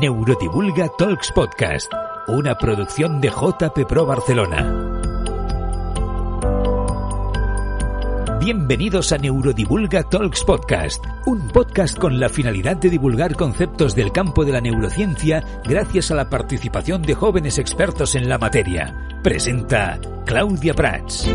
Neurodivulga 0.00 0.88
Talks 0.96 1.32
Podcast, 1.32 1.92
una 2.28 2.56
producción 2.56 3.20
de 3.20 3.30
JP 3.30 3.84
Pro 3.88 4.06
Barcelona. 4.06 4.94
Bienvenidos 8.38 9.10
a 9.10 9.18
Neurodivulga 9.18 10.04
Talks 10.04 10.44
Podcast, 10.44 11.04
un 11.26 11.48
podcast 11.48 11.98
con 11.98 12.20
la 12.20 12.28
finalidad 12.28 12.76
de 12.76 12.90
divulgar 12.90 13.34
conceptos 13.34 13.96
del 13.96 14.12
campo 14.12 14.44
de 14.44 14.52
la 14.52 14.60
neurociencia 14.60 15.42
gracias 15.64 16.12
a 16.12 16.14
la 16.14 16.30
participación 16.30 17.02
de 17.02 17.14
jóvenes 17.14 17.58
expertos 17.58 18.14
en 18.14 18.28
la 18.28 18.38
materia. 18.38 18.94
Presenta 19.24 19.98
Claudia 20.24 20.74
Prats. 20.74 21.28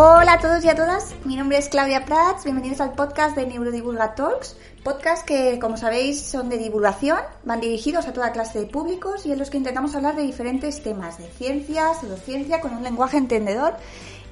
Hola 0.00 0.34
a 0.34 0.38
todos 0.38 0.64
y 0.64 0.68
a 0.68 0.76
todas, 0.76 1.16
mi 1.24 1.34
nombre 1.34 1.58
es 1.58 1.68
Claudia 1.68 2.04
Prats, 2.04 2.44
bienvenidos 2.44 2.80
al 2.80 2.92
podcast 2.92 3.34
de 3.34 3.44
Neurodivulga 3.46 4.14
Talks, 4.14 4.56
podcast 4.84 5.26
que 5.26 5.58
como 5.58 5.76
sabéis 5.76 6.22
son 6.22 6.48
de 6.48 6.56
divulgación, 6.56 7.18
van 7.42 7.60
dirigidos 7.60 8.06
a 8.06 8.12
toda 8.12 8.30
clase 8.30 8.60
de 8.60 8.66
públicos 8.66 9.26
y 9.26 9.32
en 9.32 9.40
los 9.40 9.50
que 9.50 9.56
intentamos 9.56 9.96
hablar 9.96 10.14
de 10.14 10.22
diferentes 10.22 10.84
temas 10.84 11.18
de 11.18 11.26
ciencia, 11.30 11.94
pseudociencia, 11.94 12.60
con 12.60 12.76
un 12.76 12.84
lenguaje 12.84 13.16
entendedor 13.16 13.74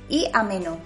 y 0.09 0.29
ameno. 0.33 0.77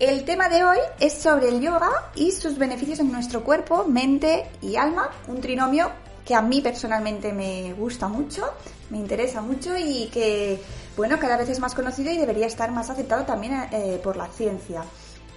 El 0.00 0.24
tema 0.24 0.48
de 0.48 0.64
hoy 0.64 0.78
es 0.98 1.12
sobre 1.12 1.50
el 1.50 1.60
yoga 1.60 2.10
y 2.16 2.32
sus 2.32 2.58
beneficios 2.58 2.98
en 2.98 3.12
nuestro 3.12 3.44
cuerpo, 3.44 3.84
mente 3.84 4.50
y 4.60 4.74
alma, 4.74 5.10
un 5.28 5.40
trinomio 5.40 5.92
que 6.28 6.34
a 6.34 6.42
mí 6.42 6.60
personalmente 6.60 7.32
me 7.32 7.72
gusta 7.72 8.06
mucho, 8.06 8.52
me 8.90 8.98
interesa 8.98 9.40
mucho 9.40 9.78
y 9.78 10.10
que 10.12 10.60
bueno, 10.94 11.18
cada 11.18 11.38
vez 11.38 11.48
es 11.48 11.58
más 11.58 11.74
conocido 11.74 12.12
y 12.12 12.18
debería 12.18 12.46
estar 12.46 12.70
más 12.70 12.90
aceptado 12.90 13.24
también 13.24 13.54
eh, 13.72 13.98
por 14.04 14.18
la 14.18 14.26
ciencia. 14.26 14.84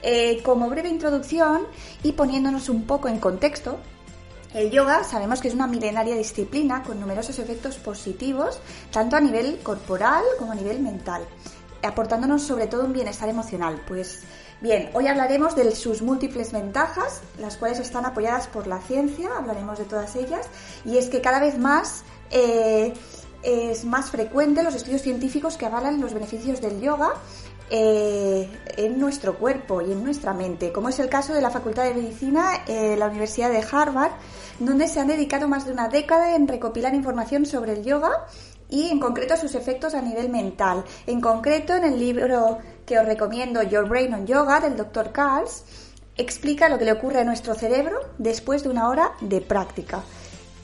Eh, 0.04 0.44
como 0.44 0.70
breve 0.70 0.90
introducción 0.90 1.62
y 2.04 2.12
poniéndonos 2.12 2.68
un 2.68 2.84
poco 2.84 3.08
en 3.08 3.20
contexto, 3.20 3.78
el 4.54 4.70
yoga 4.70 5.06
sabemos 5.06 5.40
que 5.40 5.48
es 5.48 5.54
una 5.54 5.66
milenaria 5.66 6.18
disciplina 6.18 6.84
con 6.84 7.00
numerosos 7.00 7.40
efectos 7.40 7.78
positivos, 7.78 8.60
tanto 8.92 9.16
a 9.16 9.22
nivel 9.22 9.60
corporal 9.64 10.26
como 10.40 10.52
a 10.52 10.56
nivel 10.56 10.82
mental, 10.82 11.24
aportándonos 11.84 12.42
sobre 12.44 12.68
todo 12.68 12.84
un 12.84 12.92
bienestar 12.92 13.30
emocional. 13.30 13.82
Pues 13.88 14.24
bien, 14.62 14.90
hoy 14.94 15.08
hablaremos 15.08 15.56
de 15.56 15.76
sus 15.76 16.02
múltiples 16.02 16.52
ventajas, 16.52 17.22
las 17.40 17.58
cuales 17.58 17.80
están 17.80 18.06
apoyadas 18.06 18.48
por 18.48 18.68
la 18.68 18.80
ciencia, 18.80 19.30
hablaremos 19.38 19.78
de 19.80 19.86
todas 19.86 20.16
ellas, 20.16 20.48
y 20.86 20.98
es 20.98 21.10
que 21.10 21.22
cada 21.22 21.40
vez 21.40 21.58
más 21.58 22.04
eh, 22.30 22.94
es 23.44 23.86
más 23.86 24.12
frecuente 24.12 24.64
los 24.64 24.76
estudios 24.76 25.02
científicos 25.02 25.58
que 25.58 25.66
avalan 25.66 26.00
los 26.00 26.14
beneficios 26.14 26.62
del 26.62 26.80
yoga 26.80 27.14
eh, 27.72 28.50
en 28.78 29.00
nuestro 29.00 29.38
cuerpo 29.38 29.82
y 29.82 29.92
en 29.92 30.04
nuestra 30.04 30.34
mente, 30.34 30.72
como 30.72 30.90
es 30.90 31.00
el 31.00 31.10
caso 31.10 31.34
de 31.34 31.42
la 31.42 31.50
Facultad 31.50 31.86
de 31.86 31.94
Medicina 31.94 32.64
de 32.68 32.98
la 32.98 33.08
Universidad 33.08 33.50
de 33.50 33.66
Harvard, 33.70 34.12
donde 34.60 34.88
se 34.88 35.00
han 35.00 35.08
dedicado 35.08 35.48
más 35.48 35.66
de 35.66 35.72
una 35.72 35.88
década 35.88 36.36
en 36.36 36.48
recopilar 36.48 36.94
información 36.94 37.46
sobre 37.46 37.74
el 37.74 37.84
yoga 37.84 38.28
y 38.72 38.90
en 38.90 39.00
concreto 39.00 39.38
sus 39.38 39.54
efectos 39.54 39.94
a 39.94 40.02
nivel 40.02 40.30
mental. 40.30 40.84
En 41.06 41.22
concreto, 41.22 41.76
en 41.76 41.84
el 41.84 42.00
libro 42.00 42.58
que 42.86 42.98
os 42.98 43.06
recomiendo, 43.06 43.62
Your 43.62 43.88
Brain 43.88 44.14
on 44.14 44.26
Yoga, 44.26 44.60
del 44.62 44.76
Dr. 44.76 45.12
Carls, 45.12 45.64
explica 46.18 46.70
lo 46.70 46.80
que 46.80 46.86
le 46.86 46.94
ocurre 46.94 47.20
a 47.20 47.24
nuestro 47.24 47.54
cerebro 47.54 48.00
después 48.18 48.64
de 48.64 48.70
una 48.70 48.90
hora 48.90 49.12
de 49.20 49.42
práctica. 49.42 50.02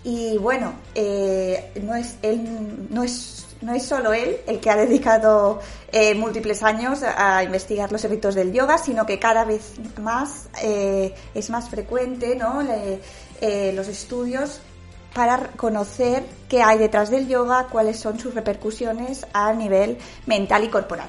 Y 0.04 0.38
bueno, 0.38 0.74
eh, 0.96 1.72
no, 1.84 1.96
es, 1.96 2.16
él, 2.22 2.88
no, 2.90 3.04
es, 3.04 3.46
no 3.60 3.74
es 3.74 3.84
solo 3.84 4.14
él 4.14 4.38
el 4.48 4.62
que 4.62 4.70
ha 4.70 4.78
dedicado 4.78 5.60
eh, 5.92 6.16
múltiples 6.16 6.64
años 6.64 7.04
a 7.04 7.44
investigar 7.44 7.92
los 7.92 8.06
efectos 8.06 8.36
del 8.36 8.54
yoga, 8.54 8.78
sino 8.78 9.06
que 9.06 9.20
cada 9.20 9.44
vez 9.44 9.74
más 10.02 10.48
eh, 10.64 11.14
es 11.34 11.50
más 11.50 11.70
frecuente 11.70 12.38
¿no? 12.38 12.62
los 12.62 13.88
estudios 13.90 14.62
para 15.14 15.52
conocer 15.52 16.26
qué 16.50 16.62
hay 16.62 16.78
detrás 16.78 17.10
del 17.10 17.28
yoga, 17.28 17.68
cuáles 17.72 18.00
son 18.00 18.20
sus 18.20 18.34
repercusiones 18.34 19.26
a 19.34 19.54
nivel 19.54 19.98
mental 20.26 20.64
y 20.64 20.70
corporal. 20.70 21.08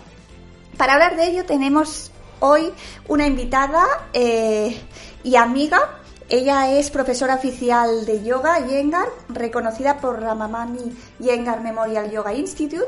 Para 0.76 0.94
hablar 0.94 1.16
de 1.16 1.26
ello 1.26 1.44
tenemos 1.44 2.10
hoy 2.40 2.72
una 3.08 3.26
invitada 3.26 3.84
y 4.14 5.36
amiga 5.36 5.98
ella 6.30 6.70
es 6.70 6.90
profesora 6.90 7.36
oficial 7.36 8.04
de 8.04 8.22
yoga 8.22 8.66
Yengar, 8.66 9.08
reconocida 9.30 9.96
por 9.96 10.20
Ramamani 10.20 10.94
Yengar 11.20 11.62
Memorial 11.62 12.10
Yoga 12.10 12.34
Institute 12.34 12.84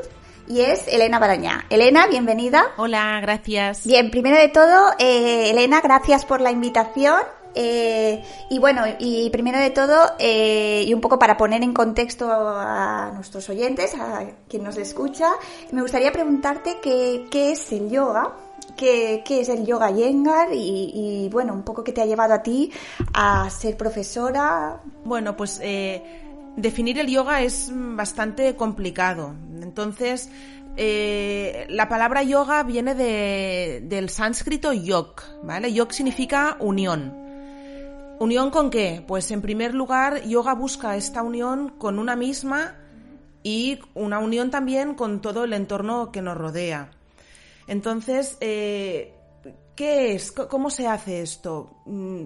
y 0.46 0.60
es 0.60 0.86
Elena 0.88 1.18
Barañá. 1.18 1.64
Elena, 1.70 2.06
bienvenida. 2.06 2.72
Hola, 2.76 3.18
gracias. 3.22 3.86
Bien, 3.86 4.10
primero 4.10 4.36
de 4.36 4.48
todo, 4.48 4.92
eh, 4.98 5.50
Elena, 5.50 5.80
gracias 5.80 6.26
por 6.26 6.42
la 6.42 6.50
invitación. 6.50 7.22
Eh, 7.54 8.22
y 8.48 8.58
bueno, 8.58 8.82
y 8.98 9.28
primero 9.30 9.58
de 9.58 9.70
todo, 9.70 10.12
eh, 10.18 10.84
y 10.86 10.94
un 10.94 11.00
poco 11.00 11.18
para 11.18 11.36
poner 11.36 11.62
en 11.62 11.72
contexto 11.72 12.28
a 12.30 13.12
nuestros 13.14 13.48
oyentes, 13.48 13.94
a 13.94 14.24
quien 14.48 14.62
nos 14.62 14.76
escucha, 14.76 15.32
me 15.72 15.82
gustaría 15.82 16.12
preguntarte 16.12 16.78
qué, 16.82 17.52
es 17.52 17.72
el 17.72 17.90
yoga 17.90 18.32
qué, 18.76 19.22
es 19.28 19.48
el 19.48 19.66
yoga 19.66 19.90
yengar 19.90 20.48
y, 20.52 21.28
bueno, 21.30 21.52
un 21.52 21.62
poco 21.62 21.84
qué 21.84 21.92
te 21.92 22.00
ha 22.00 22.06
llevado 22.06 22.34
a 22.34 22.42
ti 22.42 22.72
a 23.12 23.48
ser 23.50 23.76
profesora. 23.76 24.80
Bueno, 25.04 25.36
pues 25.36 25.60
eh, 25.62 26.02
definir 26.56 26.98
el 26.98 27.08
yoga 27.08 27.42
es 27.42 27.70
bastante 27.72 28.56
complicado. 28.56 29.34
Entonces, 29.60 30.30
eh, 30.76 31.66
la 31.68 31.88
palabra 31.88 32.22
yoga 32.22 32.62
viene 32.62 32.94
del 32.94 34.08
sánscrito 34.08 34.72
yok, 34.72 35.22
¿vale? 35.42 35.72
Yok 35.72 35.92
significa 35.92 36.56
unión. 36.60 37.29
¿Unión 38.20 38.50
con 38.50 38.68
qué? 38.68 39.02
Pues 39.08 39.30
en 39.30 39.40
primer 39.40 39.74
lugar, 39.74 40.24
yoga 40.24 40.54
busca 40.54 40.94
esta 40.94 41.22
unión 41.22 41.70
con 41.78 41.98
una 41.98 42.16
misma 42.16 42.76
y 43.42 43.78
una 43.94 44.18
unión 44.18 44.50
también 44.50 44.94
con 44.94 45.22
todo 45.22 45.44
el 45.44 45.54
entorno 45.54 46.12
que 46.12 46.20
nos 46.20 46.36
rodea. 46.36 46.90
Entonces, 47.66 48.36
eh, 48.42 49.14
¿qué 49.74 50.12
es? 50.12 50.32
¿Cómo 50.32 50.68
se 50.68 50.86
hace 50.86 51.22
esto? 51.22 51.78
Mm, 51.86 52.24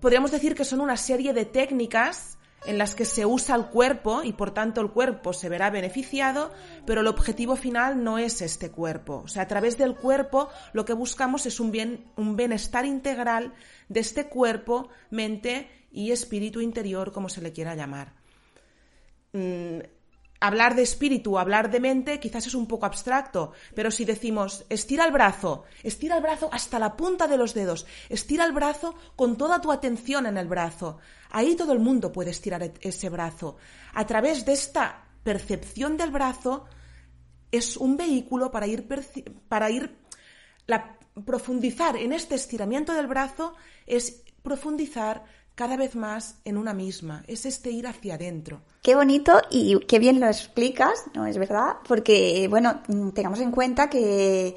podríamos 0.00 0.32
decir 0.32 0.56
que 0.56 0.64
son 0.64 0.80
una 0.80 0.96
serie 0.96 1.32
de 1.32 1.44
técnicas 1.44 2.35
en 2.66 2.78
las 2.78 2.94
que 2.94 3.04
se 3.04 3.26
usa 3.26 3.54
el 3.56 3.66
cuerpo 3.66 4.22
y 4.22 4.32
por 4.32 4.52
tanto 4.52 4.80
el 4.80 4.90
cuerpo 4.90 5.32
se 5.32 5.48
verá 5.48 5.70
beneficiado, 5.70 6.52
pero 6.84 7.00
el 7.00 7.06
objetivo 7.06 7.56
final 7.56 8.02
no 8.02 8.18
es 8.18 8.42
este 8.42 8.70
cuerpo. 8.70 9.22
O 9.24 9.28
sea, 9.28 9.42
a 9.42 9.48
través 9.48 9.78
del 9.78 9.94
cuerpo 9.94 10.48
lo 10.72 10.84
que 10.84 10.92
buscamos 10.92 11.46
es 11.46 11.60
un, 11.60 11.70
bien, 11.70 12.04
un 12.16 12.36
bienestar 12.36 12.84
integral 12.84 13.54
de 13.88 14.00
este 14.00 14.26
cuerpo, 14.26 14.88
mente 15.10 15.68
y 15.90 16.10
espíritu 16.10 16.60
interior, 16.60 17.12
como 17.12 17.28
se 17.28 17.40
le 17.40 17.52
quiera 17.52 17.74
llamar. 17.74 18.12
Hablar 20.40 20.74
de 20.74 20.82
espíritu, 20.82 21.38
hablar 21.38 21.70
de 21.70 21.80
mente, 21.80 22.20
quizás 22.20 22.46
es 22.46 22.54
un 22.54 22.66
poco 22.66 22.86
abstracto, 22.86 23.52
pero 23.74 23.90
si 23.90 24.04
decimos 24.04 24.64
estira 24.68 25.04
el 25.04 25.12
brazo, 25.12 25.64
estira 25.82 26.16
el 26.16 26.22
brazo 26.22 26.48
hasta 26.52 26.78
la 26.78 26.96
punta 26.96 27.26
de 27.26 27.36
los 27.36 27.54
dedos, 27.54 27.86
estira 28.08 28.44
el 28.44 28.52
brazo 28.52 28.94
con 29.16 29.36
toda 29.36 29.60
tu 29.60 29.72
atención 29.72 30.26
en 30.26 30.36
el 30.36 30.46
brazo, 30.46 30.98
ahí 31.30 31.56
todo 31.56 31.72
el 31.72 31.78
mundo 31.78 32.12
puede 32.12 32.30
estirar 32.30 32.62
e-, 32.62 32.74
ese 32.80 33.08
brazo. 33.08 33.56
A 33.94 34.06
través 34.06 34.44
de 34.44 34.52
esta 34.52 35.06
percepción 35.22 35.96
del 35.96 36.10
brazo 36.10 36.66
es 37.50 37.76
un 37.76 37.96
vehículo 37.96 38.50
para 38.50 38.66
ir, 38.66 38.86
para 39.48 39.70
ir 39.70 39.98
la, 40.66 40.96
profundizar 41.24 41.96
en 41.96 42.12
este 42.12 42.34
estiramiento 42.34 42.92
del 42.92 43.06
brazo 43.06 43.54
es 43.86 44.22
profundizar 44.42 45.24
cada 45.56 45.76
vez 45.76 45.96
más 45.96 46.36
en 46.44 46.58
una 46.58 46.74
misma, 46.74 47.24
es 47.26 47.46
este 47.46 47.70
ir 47.70 47.88
hacia 47.88 48.14
adentro. 48.14 48.60
Qué 48.82 48.94
bonito 48.94 49.40
y 49.50 49.80
qué 49.80 49.98
bien 49.98 50.20
lo 50.20 50.26
explicas, 50.26 51.04
¿no 51.14 51.26
es 51.26 51.38
verdad? 51.38 51.78
Porque, 51.88 52.46
bueno, 52.48 52.82
tengamos 53.14 53.40
en 53.40 53.50
cuenta 53.50 53.88
que, 53.88 54.54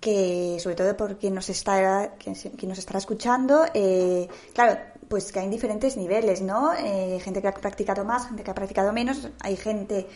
que 0.00 0.58
sobre 0.60 0.74
todo 0.74 0.96
por 0.96 1.16
quien 1.18 1.34
nos 1.34 1.48
está, 1.48 2.14
quien, 2.18 2.36
nos 2.68 2.78
estará 2.78 2.98
escuchando, 2.98 3.64
eh, 3.72 4.28
claro, 4.52 4.76
pues 5.08 5.30
que 5.30 5.38
hay 5.38 5.48
diferentes 5.48 5.96
niveles, 5.96 6.42
¿no? 6.42 6.72
Eh, 6.74 7.20
gente 7.22 7.40
que 7.40 7.48
ha 7.48 7.54
practicado 7.54 8.04
más, 8.04 8.26
gente 8.26 8.42
que 8.42 8.50
ha 8.50 8.54
practicado 8.54 8.92
menos, 8.92 9.28
hay 9.40 9.56
gente 9.56 10.08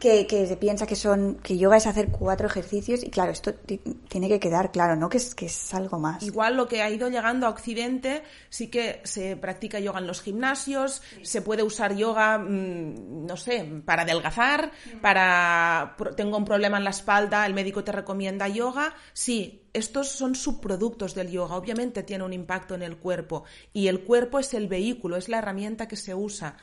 que, 0.00 0.26
que, 0.26 0.46
se 0.46 0.56
piensa 0.56 0.86
que 0.86 0.96
son 0.96 1.36
que 1.36 1.56
yoga 1.56 1.76
es 1.76 1.86
hacer 1.86 2.08
cuatro 2.08 2.48
ejercicios 2.48 3.04
y 3.04 3.10
claro 3.10 3.30
esto 3.30 3.54
tiene 3.54 4.28
que 4.28 4.40
quedar 4.40 4.72
claro 4.72 4.96
no 4.96 5.08
que 5.08 5.18
es 5.18 5.34
que 5.34 5.46
es 5.46 5.74
algo 5.74 5.98
más. 6.00 6.22
Igual 6.22 6.56
lo 6.56 6.66
que 6.66 6.82
ha 6.82 6.90
ido 6.90 7.08
llegando 7.08 7.46
a 7.46 7.50
Occidente 7.50 8.24
sí 8.48 8.68
que 8.68 9.00
se 9.04 9.36
practica 9.36 9.78
yoga 9.78 10.00
en 10.00 10.08
los 10.08 10.22
gimnasios 10.22 11.02
se 11.22 11.42
puede 11.42 11.62
usar 11.62 11.94
yoga 11.94 12.38
mm, 12.38 13.26
no 13.26 13.36
sé 13.36 13.64
para 13.84 14.02
adelgazar 14.02 14.72
para 15.00 15.96
tengo 16.16 16.36
un 16.36 16.44
problema 16.44 16.78
en 16.78 16.84
la 16.84 16.90
espalda 16.90 17.46
el 17.46 17.54
médico 17.54 17.84
te 17.84 17.92
recomienda 17.92 18.48
yoga. 18.48 18.94
Sí 19.12 19.62
estos 19.72 20.08
son 20.08 20.34
subproductos 20.34 21.14
del 21.14 21.30
yoga 21.30 21.54
obviamente 21.54 22.02
tiene 22.02 22.24
un 22.24 22.32
impacto 22.32 22.74
en 22.74 22.82
el 22.82 22.96
cuerpo 22.96 23.44
y 23.72 23.86
el 23.86 24.00
cuerpo 24.00 24.38
es 24.38 24.54
el 24.54 24.66
vehículo 24.66 25.16
es 25.16 25.28
la 25.28 25.38
herramienta 25.38 25.86
que 25.86 25.96
se 25.96 26.14
usa 26.14 26.56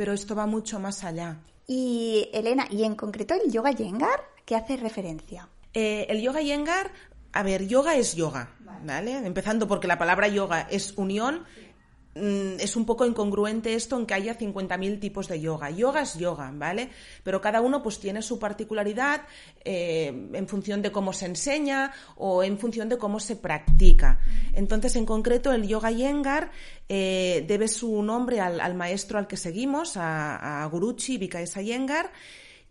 pero 0.00 0.14
esto 0.14 0.34
va 0.34 0.46
mucho 0.46 0.80
más 0.80 1.04
allá 1.04 1.36
y 1.66 2.30
Elena, 2.32 2.66
y 2.70 2.84
en 2.84 2.94
concreto 2.94 3.34
el 3.34 3.52
yoga 3.52 3.72
yengar, 3.72 4.24
¿qué 4.46 4.56
hace 4.56 4.78
referencia? 4.78 5.46
Eh, 5.74 6.06
el 6.08 6.22
yoga 6.22 6.40
yengar, 6.40 6.90
a 7.34 7.42
ver, 7.42 7.66
yoga 7.66 7.96
es 7.96 8.14
yoga, 8.14 8.56
¿vale? 8.82 9.18
Empezando 9.18 9.68
porque 9.68 9.88
la 9.88 9.98
palabra 9.98 10.26
yoga 10.28 10.62
es 10.70 10.94
unión. 10.96 11.44
Mm, 12.14 12.58
es 12.58 12.74
un 12.74 12.84
poco 12.86 13.06
incongruente 13.06 13.74
esto 13.74 13.96
en 13.96 14.04
que 14.04 14.14
haya 14.14 14.36
50.000 14.36 14.98
tipos 14.98 15.28
de 15.28 15.40
yoga. 15.40 15.70
Yoga 15.70 16.02
es 16.02 16.18
yoga, 16.18 16.50
¿vale? 16.52 16.90
Pero 17.22 17.40
cada 17.40 17.60
uno 17.60 17.82
pues 17.82 18.00
tiene 18.00 18.20
su 18.20 18.38
particularidad 18.38 19.22
eh, 19.64 20.28
en 20.32 20.48
función 20.48 20.82
de 20.82 20.90
cómo 20.90 21.12
se 21.12 21.26
enseña 21.26 21.92
o 22.16 22.42
en 22.42 22.58
función 22.58 22.88
de 22.88 22.98
cómo 22.98 23.20
se 23.20 23.36
practica. 23.36 24.18
Entonces, 24.54 24.96
en 24.96 25.06
concreto, 25.06 25.52
el 25.52 25.68
yoga 25.68 25.92
yengar 25.92 26.50
eh, 26.88 27.44
debe 27.46 27.68
su 27.68 28.02
nombre 28.02 28.40
al, 28.40 28.74
maestro 28.74 29.18
al 29.18 29.28
que 29.28 29.36
seguimos, 29.36 29.96
a, 29.96 30.64
a 30.64 30.66
Guruchi 30.66 31.16
Vikaesa 31.16 31.62
Yengar, 31.62 32.10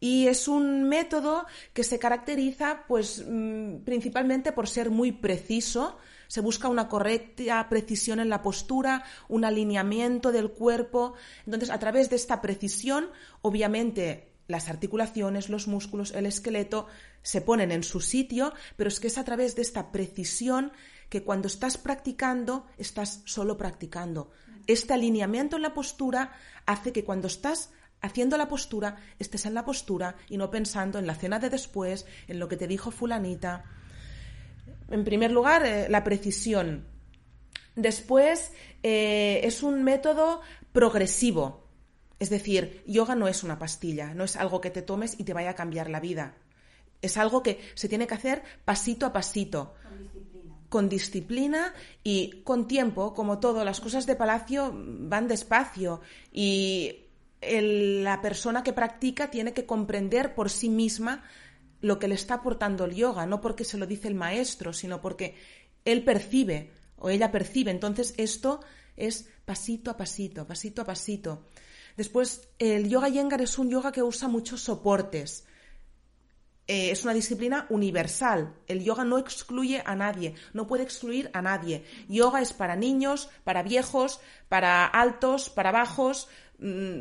y 0.02 0.28
es 0.28 0.48
un 0.48 0.84
método 0.84 1.46
que 1.74 1.84
se 1.84 2.00
caracteriza 2.00 2.84
pues 2.88 3.24
mm, 3.28 3.84
principalmente 3.86 4.52
por 4.52 4.68
ser 4.68 4.90
muy 4.90 5.12
preciso, 5.12 5.98
se 6.30 6.42
busca 6.42 6.70
una 6.70 6.88
correcta 6.88 7.68
precisión 7.70 8.20
en 8.20 8.30
la 8.30 8.44
postura, 8.44 9.04
un 9.28 9.44
alineamiento 9.44 10.32
del 10.32 10.52
cuerpo. 10.52 11.16
Entonces, 11.46 11.72
a 11.72 11.80
través 11.80 12.10
de 12.10 12.16
esta 12.16 12.40
precisión, 12.40 13.10
obviamente 13.42 14.32
las 14.48 14.70
articulaciones, 14.70 15.50
los 15.50 15.68
músculos, 15.68 16.12
el 16.12 16.28
esqueleto 16.28 16.88
se 17.24 17.42
ponen 17.42 17.72
en 17.72 17.84
su 17.84 18.00
sitio, 18.00 18.54
pero 18.78 18.88
es 18.88 19.00
que 19.00 19.08
es 19.08 19.18
a 19.18 19.26
través 19.26 19.56
de 19.56 19.64
esta 19.64 19.92
precisión 19.92 20.72
que 21.10 21.24
cuando 21.24 21.48
estás 21.48 21.80
practicando, 21.80 22.68
estás 22.78 23.22
solo 23.26 23.58
practicando. 23.58 24.30
Este 24.68 24.94
alineamiento 24.94 25.56
en 25.56 25.64
la 25.64 25.74
postura 25.74 26.32
hace 26.68 26.94
que 26.94 27.04
cuando 27.04 27.28
estás 27.28 27.72
haciendo 28.02 28.38
la 28.38 28.48
postura, 28.48 28.98
estés 29.18 29.48
en 29.48 29.56
la 29.56 29.66
postura 29.66 30.16
y 30.30 30.38
no 30.38 30.52
pensando 30.52 31.00
en 31.00 31.08
la 31.08 31.16
cena 31.16 31.40
de 31.40 31.50
después, 31.50 32.06
en 32.28 32.38
lo 32.38 32.48
que 32.48 32.58
te 32.58 32.68
dijo 32.68 32.92
fulanita, 32.92 33.66
en 34.90 35.04
primer 35.04 35.32
lugar, 35.32 35.66
eh, 35.66 35.88
la 35.90 36.04
precisión. 36.04 36.86
Después, 37.76 38.52
eh, 38.84 39.42
es 39.44 39.64
un 39.64 39.84
método 39.84 40.42
progresivo. 40.72 41.68
Es 42.20 42.30
decir, 42.30 42.84
yoga 42.86 43.16
no 43.16 43.28
es 43.28 43.44
una 43.44 43.58
pastilla, 43.58 44.14
no 44.14 44.26
es 44.26 44.36
algo 44.36 44.60
que 44.60 44.70
te 44.70 44.82
tomes 44.82 45.20
y 45.20 45.24
te 45.24 45.34
vaya 45.34 45.52
a 45.52 45.56
cambiar 45.56 45.90
la 45.90 46.00
vida. 46.00 46.36
Es 47.02 47.18
algo 47.18 47.42
que 47.42 47.60
se 47.76 47.88
tiene 47.88 48.08
que 48.08 48.16
hacer 48.16 48.44
pasito 48.66 49.06
a 49.06 49.14
pasito. 49.14 49.74
Con 49.82 50.00
disciplina. 50.00 50.56
Con 50.68 50.90
disciplina 50.90 51.74
y 52.04 52.42
con 52.44 52.68
tiempo, 52.68 53.14
como 53.14 53.40
todo, 53.40 53.64
las 53.64 53.80
cosas 53.80 54.06
de 54.06 54.18
palacio 54.18 54.74
van 54.76 55.30
despacio 55.30 56.02
y 56.34 57.06
la 57.42 58.22
persona 58.22 58.64
que 58.64 58.74
practica 58.74 59.32
tiene 59.32 59.54
que 59.54 59.66
comprender 59.66 60.36
por 60.36 60.50
sí 60.50 60.68
misma 60.68 61.24
lo 61.82 62.00
que 62.00 62.08
le 62.08 62.16
está 62.16 62.36
aportando 62.36 62.86
el 62.86 62.96
yoga, 62.96 63.26
no 63.26 63.42
porque 63.42 63.64
se 63.64 63.78
lo 63.78 63.86
dice 63.86 64.08
el 64.08 64.16
maestro, 64.16 64.74
sino 64.74 65.02
porque 65.02 65.36
él 65.86 66.04
percibe 66.04 66.72
o 66.98 67.10
ella 67.10 67.32
percibe. 67.32 67.72
Entonces 67.72 68.14
esto 68.18 68.60
es 68.98 69.30
pasito 69.46 69.92
a 69.92 69.98
pasito, 69.98 70.46
pasito 70.46 70.82
a 70.82 70.86
pasito. 70.86 71.46
Después, 71.98 72.48
el 72.60 72.88
yoga 72.88 73.10
yengar 73.10 73.42
es 73.42 73.58
un 73.58 73.70
yoga 73.70 73.92
que 73.92 74.04
usa 74.04 74.28
muchos 74.28 74.62
soportes. 74.62 75.46
Eh, 76.68 76.92
es 76.92 77.04
una 77.04 77.14
disciplina 77.14 77.66
universal. 77.70 78.54
El 78.68 78.84
yoga 78.84 79.04
no 79.04 79.18
excluye 79.18 79.82
a 79.86 79.96
nadie, 79.96 80.36
no 80.54 80.68
puede 80.68 80.84
excluir 80.84 81.32
a 81.34 81.42
nadie. 81.42 81.84
Yoga 82.08 82.42
es 82.42 82.54
para 82.54 82.76
niños, 82.76 83.30
para 83.44 83.64
viejos, 83.64 84.22
para 84.50 84.86
altos, 84.86 85.50
para 85.50 85.72
bajos, 85.72 86.28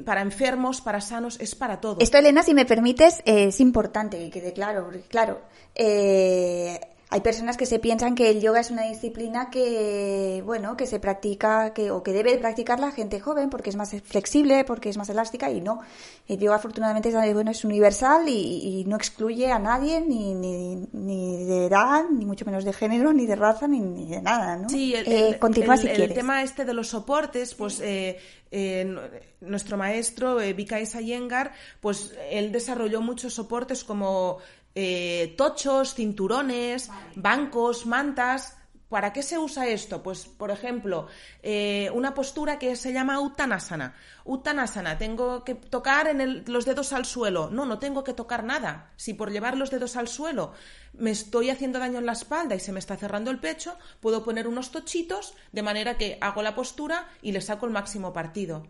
para 0.05 0.21
enfermos, 0.21 0.81
para 0.81 1.01
sanos, 1.01 1.41
es 1.41 1.55
para 1.55 1.81
todos. 1.81 1.99
Esto, 2.01 2.19
Elena, 2.19 2.43
si 2.43 2.55
me 2.55 2.65
permites, 2.65 3.23
es 3.25 3.61
importante 3.61 4.19
que 4.19 4.31
quede 4.31 4.53
claro, 4.53 4.85
porque 4.85 5.01
claro, 5.03 5.41
eh, 5.75 6.81
hay 7.11 7.21
personas 7.23 7.57
que 7.57 7.65
se 7.65 7.79
piensan 7.79 8.15
que 8.15 8.29
el 8.31 8.41
yoga 8.43 8.61
es 8.61 8.71
una 8.71 8.83
disciplina 8.83 9.49
que, 9.51 10.43
bueno, 10.45 10.77
que 10.77 10.87
se 10.87 11.01
practica 11.01 11.73
que, 11.73 11.91
o 11.91 12.03
que 12.03 12.13
debe 12.13 12.37
practicar 12.37 12.81
la 12.81 12.93
gente 12.93 13.19
joven 13.19 13.49
porque 13.49 13.71
es 13.71 13.77
más 13.77 13.97
flexible, 14.05 14.65
porque 14.65 14.91
es 14.91 14.99
más 14.99 15.09
elástica 15.09 15.51
y 15.51 15.63
no. 15.63 15.81
El 16.27 16.39
yoga 16.39 16.57
afortunadamente 16.57 17.11
bueno, 17.33 17.51
es 17.51 17.65
universal 17.65 18.29
y, 18.29 18.85
no 18.87 18.97
excluye 18.97 19.51
a 19.51 19.59
nadie, 19.59 20.03
ni, 20.03 20.35
ni, 20.35 20.87
ni, 20.93 21.45
de 21.45 21.67
edad, 21.67 22.05
ni 22.11 22.27
mucho 22.27 22.45
menos 22.45 22.65
de 22.65 22.75
género, 22.75 23.13
ni 23.15 23.27
de 23.27 23.37
raza, 23.37 23.67
ni, 23.67 24.07
de 24.07 24.21
nada, 24.21 24.57
¿no? 24.57 24.69
Sí, 24.69 24.95
el, 24.95 25.07
eh, 25.07 25.39
continúa 25.39 25.79
si 25.79 25.89
el 25.89 26.13
tema 26.13 26.43
este 26.43 26.67
de 26.67 26.75
los 26.75 26.89
soportes, 26.89 27.55
pues 27.55 27.81
eh, 27.81 28.19
eh, 28.51 28.97
nuestro 29.41 29.77
maestro, 29.77 30.41
eh, 30.41 30.55
Vika 30.55 30.81
Yengar, 30.81 31.53
pues 31.81 32.15
él 32.31 32.51
desarrolló 32.51 33.03
muchos 33.03 33.35
soportes 33.35 33.85
como 33.85 34.39
eh, 34.75 35.35
tochos, 35.37 35.95
cinturones, 35.95 36.91
bancos, 37.15 37.87
mantas. 37.87 38.55
¿Para 38.89 39.13
qué 39.13 39.23
se 39.23 39.39
usa 39.39 39.69
esto? 39.69 40.03
Pues, 40.03 40.25
por 40.25 40.51
ejemplo, 40.51 41.09
eh, 41.43 41.91
una 41.93 42.15
postura 42.15 42.59
que 42.59 42.75
se 42.75 42.95
llama 42.95 43.21
Uttanasana. 43.21 43.95
Uttanasana, 44.25 44.97
tengo 44.97 45.45
que 45.45 45.55
tocar 45.55 46.09
en 46.09 46.45
los 46.51 46.65
dedos 46.65 46.95
al 46.95 47.05
suelo. 47.05 47.51
No, 47.51 47.67
no 47.67 47.79
tengo 47.79 48.03
que 48.03 48.15
tocar 48.15 48.45
nada. 48.45 48.93
Si 48.97 49.13
por 49.13 49.31
llevar 49.31 49.59
los 49.59 49.71
dedos 49.71 49.97
al 49.97 50.09
suelo 50.09 50.53
me 50.95 51.11
estoy 51.11 51.51
haciendo 51.51 51.79
daño 51.79 51.99
en 51.99 52.07
la 52.07 52.13
espalda 52.13 52.55
y 52.55 52.61
se 52.61 52.73
me 52.73 52.79
está 52.79 52.97
cerrando 52.97 53.31
el 53.31 53.41
pecho, 53.41 53.77
puedo 54.01 54.25
poner 54.25 54.49
unos 54.49 54.71
tochitos 54.71 55.35
de 55.53 55.63
manera 55.63 55.99
que 55.99 56.17
hago 56.23 56.43
la 56.43 56.55
postura 56.55 57.09
y 57.21 57.33
le 57.33 57.43
saco 57.43 57.67
el 57.67 57.73
máximo 57.73 58.15
partido. 58.15 58.67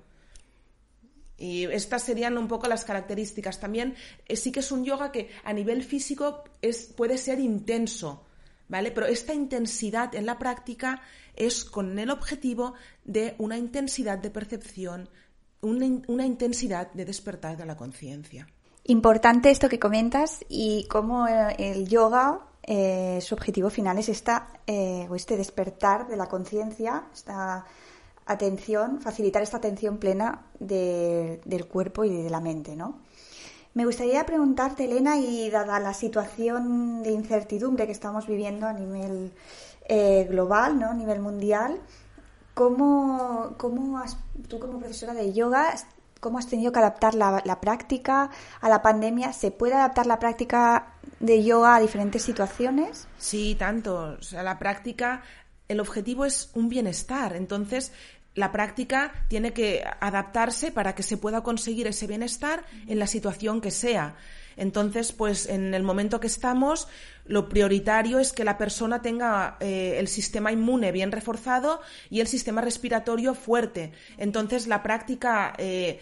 Y 1.39 1.67
estas 1.67 2.03
serían 2.03 2.37
un 2.37 2.49
poco 2.49 2.67
las 2.67 2.85
características. 2.85 3.61
También 3.61 3.95
eh, 4.27 4.37
sí 4.37 4.51
que 4.51 4.61
es 4.61 4.73
un 4.73 4.85
yoga 4.85 5.13
que 5.13 5.31
a 5.45 5.53
nivel 5.53 5.85
físico 5.85 6.43
es, 6.61 6.87
puede 6.87 7.17
ser 7.17 7.39
intenso, 7.39 8.25
¿vale? 8.69 8.91
Pero 8.91 9.07
esta 9.07 9.33
intensidad 9.33 10.15
en 10.17 10.27
la 10.27 10.37
práctica 10.37 11.01
es 11.37 11.65
con 11.65 11.97
el 11.97 12.11
objetivo 12.11 12.75
de 13.05 13.37
una 13.39 13.57
intensidad 13.57 14.19
de 14.19 14.31
percepción, 14.31 15.09
una, 15.61 16.27
intensidad 16.27 16.93
de 16.93 17.05
despertar 17.05 17.57
de 17.57 17.67
la 17.67 17.77
conciencia. 17.77 18.49
Importante 18.85 19.51
esto 19.51 19.69
que 19.69 19.79
comentas 19.79 20.45
y 20.49 20.87
cómo 20.89 21.29
eh, 21.29 21.55
el 21.59 21.87
yoga, 21.87 22.49
eh, 22.63 23.21
su 23.21 23.35
objetivo 23.37 23.71
final 23.71 23.99
es 23.99 24.09
esta, 24.09 24.61
este 24.67 25.37
despertar 25.37 26.09
de 26.09 26.17
la 26.17 26.27
conciencia, 26.27 27.05
esta 27.13 27.65
atención, 28.29 29.01
facilitar 29.01 29.43
esta 29.43 29.57
atención 29.57 29.99
plena 29.99 30.47
del 30.61 31.67
cuerpo 31.67 32.05
y 32.05 32.23
de 32.23 32.31
la 32.31 32.41
mente, 32.41 32.77
¿no? 32.77 33.01
Me 33.75 33.85
gustaría 33.85 34.25
preguntarte, 34.27 34.87
Elena, 34.87 35.19
y 35.19 35.51
dada 35.51 35.79
la 35.79 35.95
situación 35.95 37.03
de 37.03 37.13
incertidumbre 37.13 37.87
que 37.87 37.93
estamos 37.93 38.27
viviendo 38.27 38.67
a 38.67 38.73
nivel 38.73 39.33
eh, 39.89 40.27
global, 40.29 40.79
¿no? 40.79 40.91
a 40.91 40.95
nivel 40.95 41.21
mundial, 41.21 41.81
¿cómo, 42.55 43.55
cómo 43.57 43.99
has, 43.99 44.19
tú 44.49 44.59
como 44.59 44.81
profesora 44.81 45.15
de 45.15 45.33
yoga, 45.33 45.75
cómo 46.19 46.39
has 46.39 46.49
tenido 46.49 46.73
que 46.73 46.81
adaptar 46.81 47.15
la, 47.15 47.41
la, 47.45 47.61
práctica 47.61 48.31
a 48.61 48.69
la 48.69 48.83
pandemia? 48.83 49.33
¿Se 49.33 49.51
puede 49.51 49.75
adaptar 49.75 50.07
la 50.07 50.19
práctica 50.19 50.95
de 51.21 51.45
yoga 51.45 51.77
a 51.77 51.81
diferentes 51.81 52.23
situaciones? 52.23 53.07
Sí, 53.17 53.55
tanto. 53.55 54.17
O 54.19 54.23
sea, 54.23 54.43
la 54.43 54.59
práctica, 54.59 55.23
el 55.69 55.79
objetivo 55.79 56.25
es 56.25 56.51
un 56.55 56.69
bienestar. 56.69 57.37
Entonces, 57.37 57.93
la 58.35 58.53
práctica 58.53 59.13
tiene 59.29 59.53
que 59.53 59.85
adaptarse 60.01 60.71
para 60.71 60.95
que 60.95 61.03
se 61.03 61.17
pueda 61.17 61.43
conseguir 61.43 61.87
ese 61.87 62.07
bienestar 62.07 62.65
en 62.87 62.99
la 62.99 63.07
situación 63.07 63.61
que 63.61 63.71
sea. 63.71 64.17
Entonces, 64.57 65.13
pues 65.13 65.47
en 65.47 65.73
el 65.73 65.85
momento 65.85 66.19
que 66.19 66.27
estamos, 66.27 66.89
lo 67.27 67.49
prioritario 67.49 68.19
es 68.19 68.33
que 68.33 68.45
la 68.45 68.59
persona 68.59 69.01
tenga 69.01 69.57
eh, 69.61 69.97
el 69.99 70.09
sistema 70.09 70.51
inmune 70.51 70.91
bien 70.91 71.13
reforzado 71.13 71.81
y 72.11 72.21
el 72.21 72.27
sistema 72.27 72.61
respiratorio 72.61 73.35
fuerte. 73.35 73.93
Entonces, 74.19 74.67
la 74.67 74.83
práctica 74.83 75.55
eh, 75.59 76.01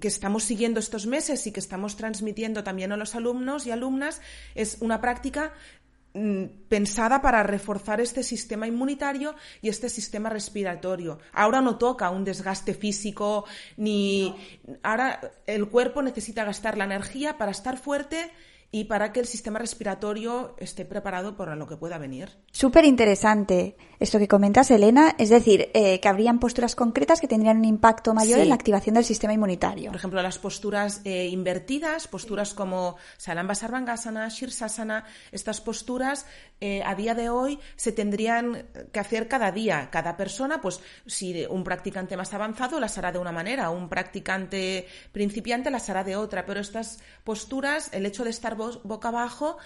que 0.00 0.08
estamos 0.08 0.44
siguiendo 0.44 0.80
estos 0.80 1.06
meses 1.06 1.46
y 1.46 1.52
que 1.52 1.60
estamos 1.60 1.96
transmitiendo 1.96 2.64
también 2.64 2.92
a 2.92 2.96
los 2.96 3.14
alumnos 3.14 3.66
y 3.66 3.70
alumnas 3.70 4.20
es 4.54 4.78
una 4.80 5.00
práctica 5.00 5.52
pensada 6.12 7.22
para 7.22 7.42
reforzar 7.42 8.00
este 8.00 8.22
sistema 8.22 8.66
inmunitario 8.66 9.34
y 9.62 9.68
este 9.68 9.88
sistema 9.88 10.28
respiratorio. 10.28 11.18
Ahora 11.32 11.60
no 11.60 11.78
toca 11.78 12.10
un 12.10 12.24
desgaste 12.24 12.74
físico 12.74 13.44
ni 13.76 14.34
ahora 14.82 15.20
el 15.46 15.68
cuerpo 15.68 16.02
necesita 16.02 16.44
gastar 16.44 16.76
la 16.76 16.84
energía 16.84 17.38
para 17.38 17.52
estar 17.52 17.78
fuerte 17.78 18.30
y 18.72 18.84
para 18.84 19.12
que 19.12 19.20
el 19.20 19.26
sistema 19.26 19.58
respiratorio 19.58 20.54
esté 20.58 20.84
preparado 20.84 21.36
para 21.36 21.56
lo 21.56 21.66
que 21.66 21.76
pueda 21.76 21.98
venir. 21.98 22.30
Súper 22.52 22.84
interesante 22.84 23.76
esto 24.00 24.18
que 24.18 24.28
comentas, 24.28 24.70
Elena, 24.70 25.14
es 25.18 25.28
decir, 25.28 25.68
eh, 25.74 26.00
que 26.00 26.08
habrían 26.08 26.38
posturas 26.38 26.74
concretas 26.74 27.20
que 27.20 27.28
tendrían 27.28 27.58
un 27.58 27.66
impacto 27.66 28.14
mayor 28.14 28.38
en 28.38 28.48
la 28.48 28.54
activación 28.54 28.94
del 28.94 29.04
sistema 29.04 29.34
inmunitario. 29.34 29.90
Por 29.90 29.96
ejemplo, 29.96 30.22
las 30.22 30.38
posturas 30.38 31.02
eh, 31.04 31.26
invertidas, 31.26 32.08
posturas 32.08 32.54
como 32.54 32.96
Salamba 33.18 33.54
Sarvangasana, 33.54 34.26
Shirsasana, 34.28 35.04
estas 35.32 35.60
posturas 35.60 36.24
eh, 36.62 36.82
a 36.82 36.94
día 36.94 37.14
de 37.14 37.28
hoy 37.28 37.58
se 37.76 37.92
tendrían 37.92 38.66
que 38.90 39.00
hacer 39.00 39.28
cada 39.28 39.52
día. 39.52 39.90
Cada 39.90 40.16
persona, 40.16 40.62
pues 40.62 40.80
si 41.04 41.44
un 41.50 41.62
practicante 41.62 42.16
más 42.16 42.32
avanzado 42.32 42.80
las 42.80 42.96
hará 42.96 43.12
de 43.12 43.18
una 43.18 43.32
manera, 43.32 43.68
un 43.68 43.90
practicante 43.90 44.86
principiante 45.12 45.70
las 45.70 45.90
hará 45.90 46.04
de 46.04 46.16
otra, 46.16 46.46
pero 46.46 46.60
estas 46.60 47.00
posturas, 47.22 47.90
el 47.92 48.06
hecho 48.06 48.24
de 48.24 48.30
estar 48.30 48.56
boca 48.84 49.08
abajo 49.08 49.56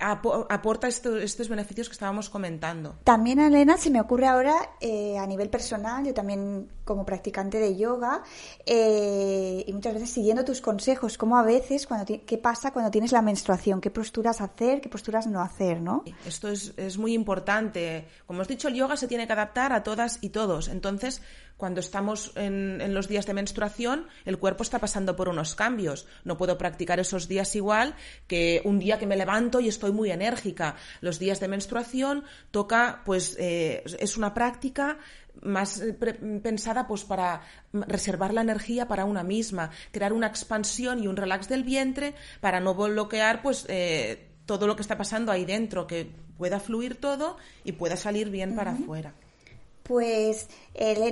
aporta 0.00 0.86
estos 0.88 1.48
beneficios 1.48 1.88
que 1.88 1.92
estábamos 1.92 2.30
comentando. 2.30 2.96
También, 3.04 3.40
Elena, 3.40 3.76
se 3.76 3.90
me 3.90 4.00
ocurre 4.00 4.26
ahora 4.26 4.54
eh, 4.80 5.18
a 5.18 5.26
nivel 5.26 5.50
personal, 5.50 6.04
yo 6.04 6.14
también 6.14 6.68
como 6.84 7.04
practicante 7.04 7.58
de 7.58 7.76
yoga 7.76 8.22
eh, 8.64 9.64
y 9.66 9.72
muchas 9.72 9.94
veces 9.94 10.10
siguiendo 10.10 10.44
tus 10.44 10.60
consejos, 10.60 11.18
como 11.18 11.36
a 11.36 11.42
veces, 11.42 11.86
cuando 11.86 12.06
qué 12.06 12.38
pasa 12.38 12.72
cuando 12.72 12.90
tienes 12.90 13.12
la 13.12 13.22
menstruación, 13.22 13.80
qué 13.80 13.90
posturas 13.90 14.40
hacer, 14.40 14.80
qué 14.80 14.88
posturas 14.88 15.26
no 15.26 15.40
hacer, 15.40 15.80
¿no? 15.80 16.04
Esto 16.24 16.48
es, 16.48 16.72
es 16.76 16.96
muy 16.96 17.12
importante. 17.12 18.06
Como 18.26 18.40
os 18.40 18.48
he 18.48 18.52
dicho, 18.52 18.68
el 18.68 18.74
yoga 18.74 18.96
se 18.96 19.08
tiene 19.08 19.26
que 19.26 19.32
adaptar 19.32 19.72
a 19.72 19.82
todas 19.82 20.18
y 20.22 20.30
todos. 20.30 20.68
Entonces, 20.68 21.22
cuando 21.58 21.80
estamos 21.80 22.32
en, 22.36 22.80
en, 22.80 22.94
los 22.94 23.08
días 23.08 23.26
de 23.26 23.34
menstruación, 23.34 24.06
el 24.24 24.38
cuerpo 24.38 24.62
está 24.62 24.78
pasando 24.78 25.16
por 25.16 25.28
unos 25.28 25.54
cambios. 25.54 26.06
No 26.24 26.38
puedo 26.38 26.56
practicar 26.56 27.00
esos 27.00 27.28
días 27.28 27.54
igual 27.56 27.94
que 28.26 28.62
un 28.64 28.78
día 28.78 28.98
que 28.98 29.06
me 29.06 29.16
levanto 29.16 29.60
y 29.60 29.68
estoy 29.68 29.92
muy 29.92 30.10
enérgica. 30.10 30.76
Los 31.00 31.18
días 31.18 31.40
de 31.40 31.48
menstruación 31.48 32.24
toca, 32.52 33.02
pues, 33.04 33.36
eh, 33.38 33.82
es 33.98 34.16
una 34.16 34.32
práctica 34.32 34.98
más 35.42 35.80
eh, 35.80 35.94
pensada 36.42 36.86
pues 36.86 37.04
para 37.04 37.42
reservar 37.72 38.34
la 38.34 38.40
energía 38.40 38.88
para 38.88 39.04
una 39.04 39.22
misma, 39.22 39.70
crear 39.92 40.12
una 40.12 40.26
expansión 40.26 41.02
y 41.02 41.06
un 41.06 41.16
relax 41.16 41.48
del 41.48 41.64
vientre 41.64 42.14
para 42.40 42.60
no 42.60 42.74
bloquear 42.74 43.42
pues 43.42 43.66
eh, 43.68 44.28
todo 44.46 44.66
lo 44.66 44.76
que 44.76 44.82
está 44.82 44.96
pasando 44.96 45.32
ahí 45.32 45.44
dentro, 45.44 45.86
que 45.86 46.10
pueda 46.36 46.60
fluir 46.60 46.96
todo 46.96 47.36
y 47.64 47.72
pueda 47.72 47.96
salir 47.96 48.30
bien 48.30 48.54
para 48.54 48.72
afuera. 48.72 49.12
Pues 49.88 50.48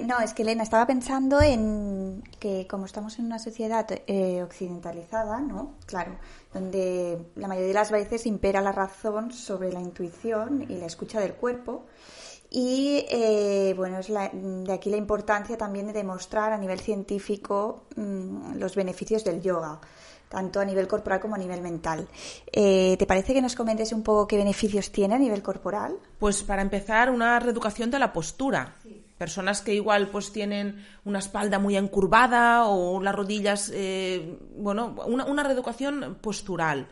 no, 0.05 0.21
es 0.21 0.35
que 0.35 0.43
Elena 0.43 0.63
estaba 0.63 0.87
pensando 0.87 1.41
en 1.41 2.23
que 2.39 2.67
como 2.67 2.85
estamos 2.85 3.19
en 3.19 3.25
una 3.25 3.39
sociedad 3.39 3.87
eh, 4.07 4.43
occidentalizada, 4.43 5.41
¿no? 5.41 5.77
Claro, 5.87 6.17
donde 6.53 7.27
la 7.37 7.49
mayoría 7.49 7.69
de 7.69 7.75
las 7.75 7.91
veces 7.91 8.27
impera 8.27 8.61
la 8.61 8.73
razón 8.73 9.33
sobre 9.33 9.73
la 9.73 9.81
intuición 9.81 10.67
y 10.69 10.77
la 10.77 10.85
escucha 10.85 11.21
del 11.21 11.33
cuerpo. 11.33 11.87
Y 12.51 13.07
eh, 13.09 13.73
bueno, 13.79 13.99
es 13.99 14.09
de 14.09 14.73
aquí 14.73 14.91
la 14.91 14.99
importancia 14.99 15.57
también 15.57 15.87
de 15.87 15.95
demostrar 15.95 16.53
a 16.53 16.59
nivel 16.59 16.79
científico 16.79 17.85
mm, 17.97 18.57
los 18.57 18.75
beneficios 18.77 19.25
del 19.25 19.41
yoga 19.41 19.81
tanto 20.29 20.61
a 20.61 20.65
nivel 20.65 20.89
corporal 20.89 21.21
como 21.21 21.35
a 21.35 21.39
nivel 21.39 21.61
mental. 21.61 22.09
Eh, 22.53 22.97
¿Te 22.99 23.07
parece 23.07 23.35
que 23.35 23.43
nos 23.43 23.55
comentes 23.55 23.93
un 23.93 24.03
poco 24.03 24.27
qué 24.27 24.37
beneficios 24.37 24.91
tiene 24.91 25.15
a 25.15 25.19
nivel 25.19 25.43
corporal? 25.43 25.97
Pues 26.19 26.43
para 26.43 26.63
empezar, 26.63 27.11
una 27.11 27.39
reeducación 27.39 27.91
de 27.91 27.99
la 27.99 28.13
postura. 28.13 28.75
Personas 29.19 29.63
que 29.63 29.75
igual 29.75 30.09
pues 30.09 30.33
tienen 30.33 30.85
una 31.05 31.21
espalda 31.21 31.59
muy 31.59 31.77
encurvada 31.77 32.67
o 32.67 33.01
las 33.01 33.15
rodillas, 33.15 33.71
eh, 33.75 34.39
bueno, 34.57 34.95
una, 35.07 35.43
reeducación 35.43 36.19
postural. 36.21 36.89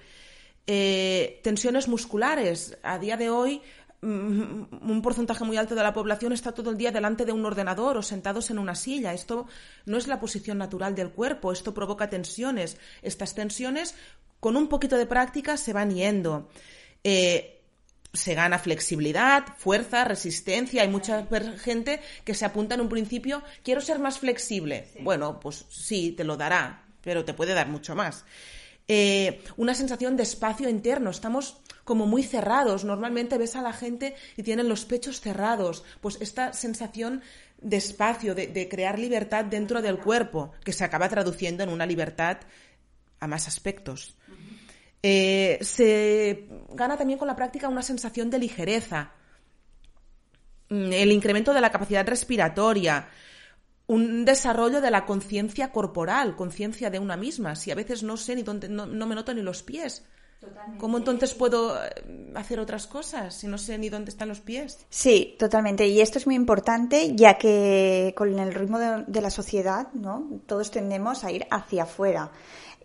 Eh, 0.66 1.40
tensiones 1.42 1.88
musculares. 1.88 2.78
A 2.82 2.98
día 2.98 3.18
de 3.18 3.28
hoy 3.28 3.60
un 4.04 5.00
porcentaje 5.02 5.44
muy 5.44 5.56
alto 5.56 5.74
de 5.74 5.82
la 5.82 5.92
población 5.92 6.32
está 6.32 6.52
todo 6.52 6.70
el 6.70 6.76
día 6.76 6.92
delante 6.92 7.24
de 7.24 7.32
un 7.32 7.44
ordenador 7.44 7.96
o 7.96 8.02
sentados 8.02 8.50
en 8.50 8.58
una 8.58 8.74
silla. 8.74 9.14
Esto 9.14 9.46
no 9.86 9.96
es 9.96 10.06
la 10.06 10.20
posición 10.20 10.58
natural 10.58 10.94
del 10.94 11.10
cuerpo, 11.10 11.52
esto 11.52 11.72
provoca 11.74 12.10
tensiones. 12.10 12.76
Estas 13.02 13.34
tensiones, 13.34 13.94
con 14.40 14.56
un 14.56 14.68
poquito 14.68 14.96
de 14.96 15.06
práctica, 15.06 15.56
se 15.56 15.72
van 15.72 15.94
yendo. 15.94 16.48
Eh, 17.02 17.62
se 18.12 18.34
gana 18.34 18.58
flexibilidad, 18.58 19.44
fuerza, 19.58 20.04
resistencia. 20.04 20.82
Hay 20.82 20.88
mucha 20.88 21.26
gente 21.58 22.00
que 22.24 22.34
se 22.34 22.44
apunta 22.44 22.74
en 22.74 22.82
un 22.82 22.88
principio, 22.88 23.42
quiero 23.62 23.80
ser 23.80 23.98
más 23.98 24.18
flexible. 24.18 24.88
Bueno, 25.00 25.40
pues 25.40 25.66
sí, 25.68 26.12
te 26.12 26.24
lo 26.24 26.36
dará, 26.36 26.84
pero 27.00 27.24
te 27.24 27.34
puede 27.34 27.54
dar 27.54 27.68
mucho 27.68 27.94
más. 27.94 28.24
Eh, 28.86 29.42
una 29.56 29.74
sensación 29.74 30.16
de 30.16 30.22
espacio 30.22 30.68
interno. 30.68 31.10
Estamos 31.10 31.56
como 31.84 32.06
muy 32.06 32.22
cerrados. 32.22 32.84
Normalmente 32.84 33.38
ves 33.38 33.56
a 33.56 33.62
la 33.62 33.72
gente 33.72 34.14
y 34.36 34.42
tienen 34.42 34.68
los 34.68 34.84
pechos 34.84 35.20
cerrados. 35.20 35.84
Pues 36.00 36.18
esta 36.20 36.52
sensación 36.52 37.22
de 37.58 37.76
espacio, 37.76 38.34
de, 38.34 38.68
crear 38.68 38.98
libertad 38.98 39.44
dentro 39.44 39.80
del 39.80 39.98
cuerpo, 39.98 40.52
que 40.64 40.72
se 40.72 40.84
acaba 40.84 41.08
traduciendo 41.08 41.62
en 41.62 41.70
una 41.70 41.86
libertad 41.86 42.38
a 43.20 43.26
más 43.26 43.48
aspectos. 43.48 44.16
Eh, 45.02 45.58
se 45.60 46.46
gana 46.70 46.96
también 46.96 47.18
con 47.18 47.28
la 47.28 47.36
práctica 47.36 47.68
una 47.68 47.82
sensación 47.82 48.30
de 48.30 48.38
ligereza, 48.38 49.12
mm, 50.68 50.92
el 50.92 51.12
incremento 51.12 51.52
de 51.52 51.60
la 51.60 51.70
capacidad 51.70 52.06
respiratoria, 52.06 53.08
un 53.86 54.24
desarrollo 54.24 54.80
de 54.80 54.90
la 54.90 55.04
conciencia 55.04 55.72
corporal, 55.72 56.36
conciencia 56.36 56.90
de 56.90 56.98
una 56.98 57.16
misma. 57.16 57.54
Si 57.54 57.70
a 57.70 57.74
veces 57.74 58.02
no 58.02 58.16
sé 58.16 58.34
ni 58.34 58.42
dónde, 58.42 58.68
no, 58.68 58.86
me 58.86 59.14
noto 59.14 59.34
ni 59.34 59.42
los 59.42 59.62
pies. 59.62 60.04
¿Cómo 60.78 60.98
entonces 60.98 61.34
puedo 61.34 61.76
eh, 61.76 62.32
hacer 62.34 62.60
otras 62.60 62.86
cosas 62.86 63.34
si 63.34 63.46
no 63.46 63.58
sé 63.58 63.78
ni 63.78 63.88
dónde 63.88 64.10
están 64.10 64.28
los 64.28 64.40
pies? 64.40 64.86
Sí, 64.90 65.36
totalmente. 65.38 65.86
Y 65.86 66.00
esto 66.00 66.18
es 66.18 66.26
muy 66.26 66.34
importante 66.34 67.14
ya 67.14 67.38
que 67.38 68.14
con 68.16 68.38
el 68.38 68.54
ritmo 68.54 68.78
de, 68.78 69.20
la 69.20 69.30
sociedad, 69.30 69.88
¿no? 69.94 70.40
Todos 70.46 70.70
tendemos 70.70 71.24
a 71.24 71.32
ir 71.32 71.46
hacia 71.50 71.84
afuera. 71.84 72.30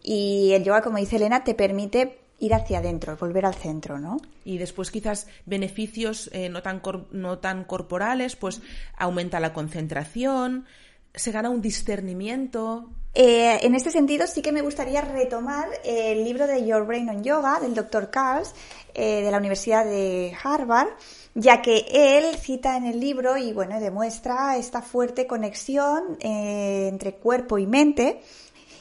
Y 0.01 0.51
el 0.53 0.63
yoga, 0.63 0.81
como 0.81 0.97
dice 0.97 1.17
Elena, 1.17 1.43
te 1.43 1.55
permite 1.55 2.19
ir 2.39 2.53
hacia 2.53 2.79
adentro, 2.79 3.17
volver 3.17 3.45
al 3.45 3.55
centro, 3.55 3.99
¿no? 3.99 4.17
Y 4.45 4.57
después 4.57 4.91
quizás 4.91 5.27
beneficios 5.45 6.29
eh, 6.33 6.49
no, 6.49 6.61
tan 6.61 6.81
no 7.11 7.39
tan 7.39 7.65
corporales, 7.65 8.35
pues 8.35 8.61
aumenta 8.97 9.39
la 9.39 9.53
concentración, 9.53 10.65
se 11.13 11.31
gana 11.31 11.49
un 11.49 11.61
discernimiento. 11.61 12.89
Eh, 13.13 13.59
en 13.63 13.75
este 13.75 13.91
sentido, 13.91 14.27
sí 14.27 14.41
que 14.41 14.51
me 14.51 14.61
gustaría 14.61 15.01
retomar 15.01 15.67
el 15.83 16.23
libro 16.23 16.45
de 16.45 16.65
Your 16.65 16.85
Brain 16.85 17.09
on 17.09 17.23
Yoga 17.23 17.59
del 17.59 17.73
Dr. 17.73 18.09
Carls 18.09 18.53
eh, 18.93 19.23
de 19.23 19.31
la 19.31 19.37
Universidad 19.37 19.83
de 19.83 20.33
Harvard, 20.41 20.89
ya 21.33 21.61
que 21.61 21.85
él 21.91 22.35
cita 22.37 22.77
en 22.77 22.85
el 22.85 22.99
libro 22.99 23.37
y 23.37 23.51
bueno 23.53 23.79
demuestra 23.79 24.57
esta 24.57 24.81
fuerte 24.81 25.25
conexión 25.25 26.17
eh, 26.19 26.87
entre 26.87 27.15
cuerpo 27.15 27.57
y 27.57 27.65
mente 27.65 28.21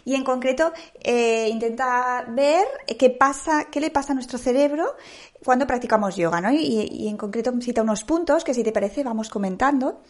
y 0.04 0.14
en 0.14 0.25
concreto 0.25 0.73
intenta 1.04 2.25
ver 2.28 2.66
qué 2.99 3.11
pasa, 3.11 3.66
qué 3.70 3.78
le 3.78 3.90
pasa 3.90 4.12
a 4.12 4.14
nuestro 4.14 4.38
cerebro 4.38 4.97
cuando 5.44 5.66
practicamos 5.66 6.16
yoga, 6.16 6.40
¿no? 6.40 6.50
Y, 6.50 6.88
y 6.90 7.08
en 7.08 7.18
concreto 7.18 7.52
cita 7.61 7.82
unos 7.82 8.04
puntos 8.04 8.42
que 8.42 8.54
si 8.54 8.64
te 8.64 8.73
parece 8.73 9.04
vamos 9.04 9.28
comentando. 9.28 10.00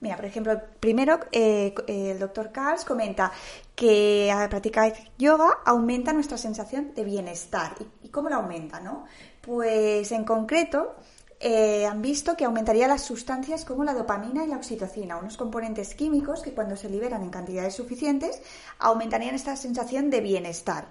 Mira, 0.00 0.14
por 0.14 0.26
ejemplo, 0.26 0.60
primero 0.78 1.18
eh, 1.32 1.74
el 1.88 2.18
doctor 2.20 2.52
Carls 2.52 2.84
comenta 2.84 3.32
que 3.74 4.30
al 4.30 4.48
practicar 4.48 4.94
yoga 5.18 5.58
aumenta 5.64 6.12
nuestra 6.12 6.38
sensación 6.38 6.94
de 6.94 7.04
bienestar. 7.04 7.74
¿Y, 8.02 8.08
cómo 8.08 8.28
la 8.28 8.36
aumenta? 8.36 8.78
No? 8.78 9.06
Pues 9.40 10.12
en 10.12 10.24
concreto 10.24 10.94
eh, 11.40 11.84
han 11.84 12.00
visto 12.00 12.36
que 12.36 12.44
aumentaría 12.44 12.86
las 12.86 13.02
sustancias 13.02 13.64
como 13.64 13.82
la 13.82 13.94
dopamina 13.94 14.44
y 14.44 14.48
la 14.48 14.56
oxitocina, 14.56 15.16
unos 15.16 15.36
componentes 15.36 15.94
químicos 15.94 16.42
que 16.42 16.52
cuando 16.52 16.76
se 16.76 16.88
liberan 16.88 17.22
en 17.22 17.30
cantidades 17.30 17.74
suficientes 17.74 18.40
aumentarían 18.78 19.34
esta 19.34 19.56
sensación 19.56 20.10
de 20.10 20.20
bienestar. 20.20 20.86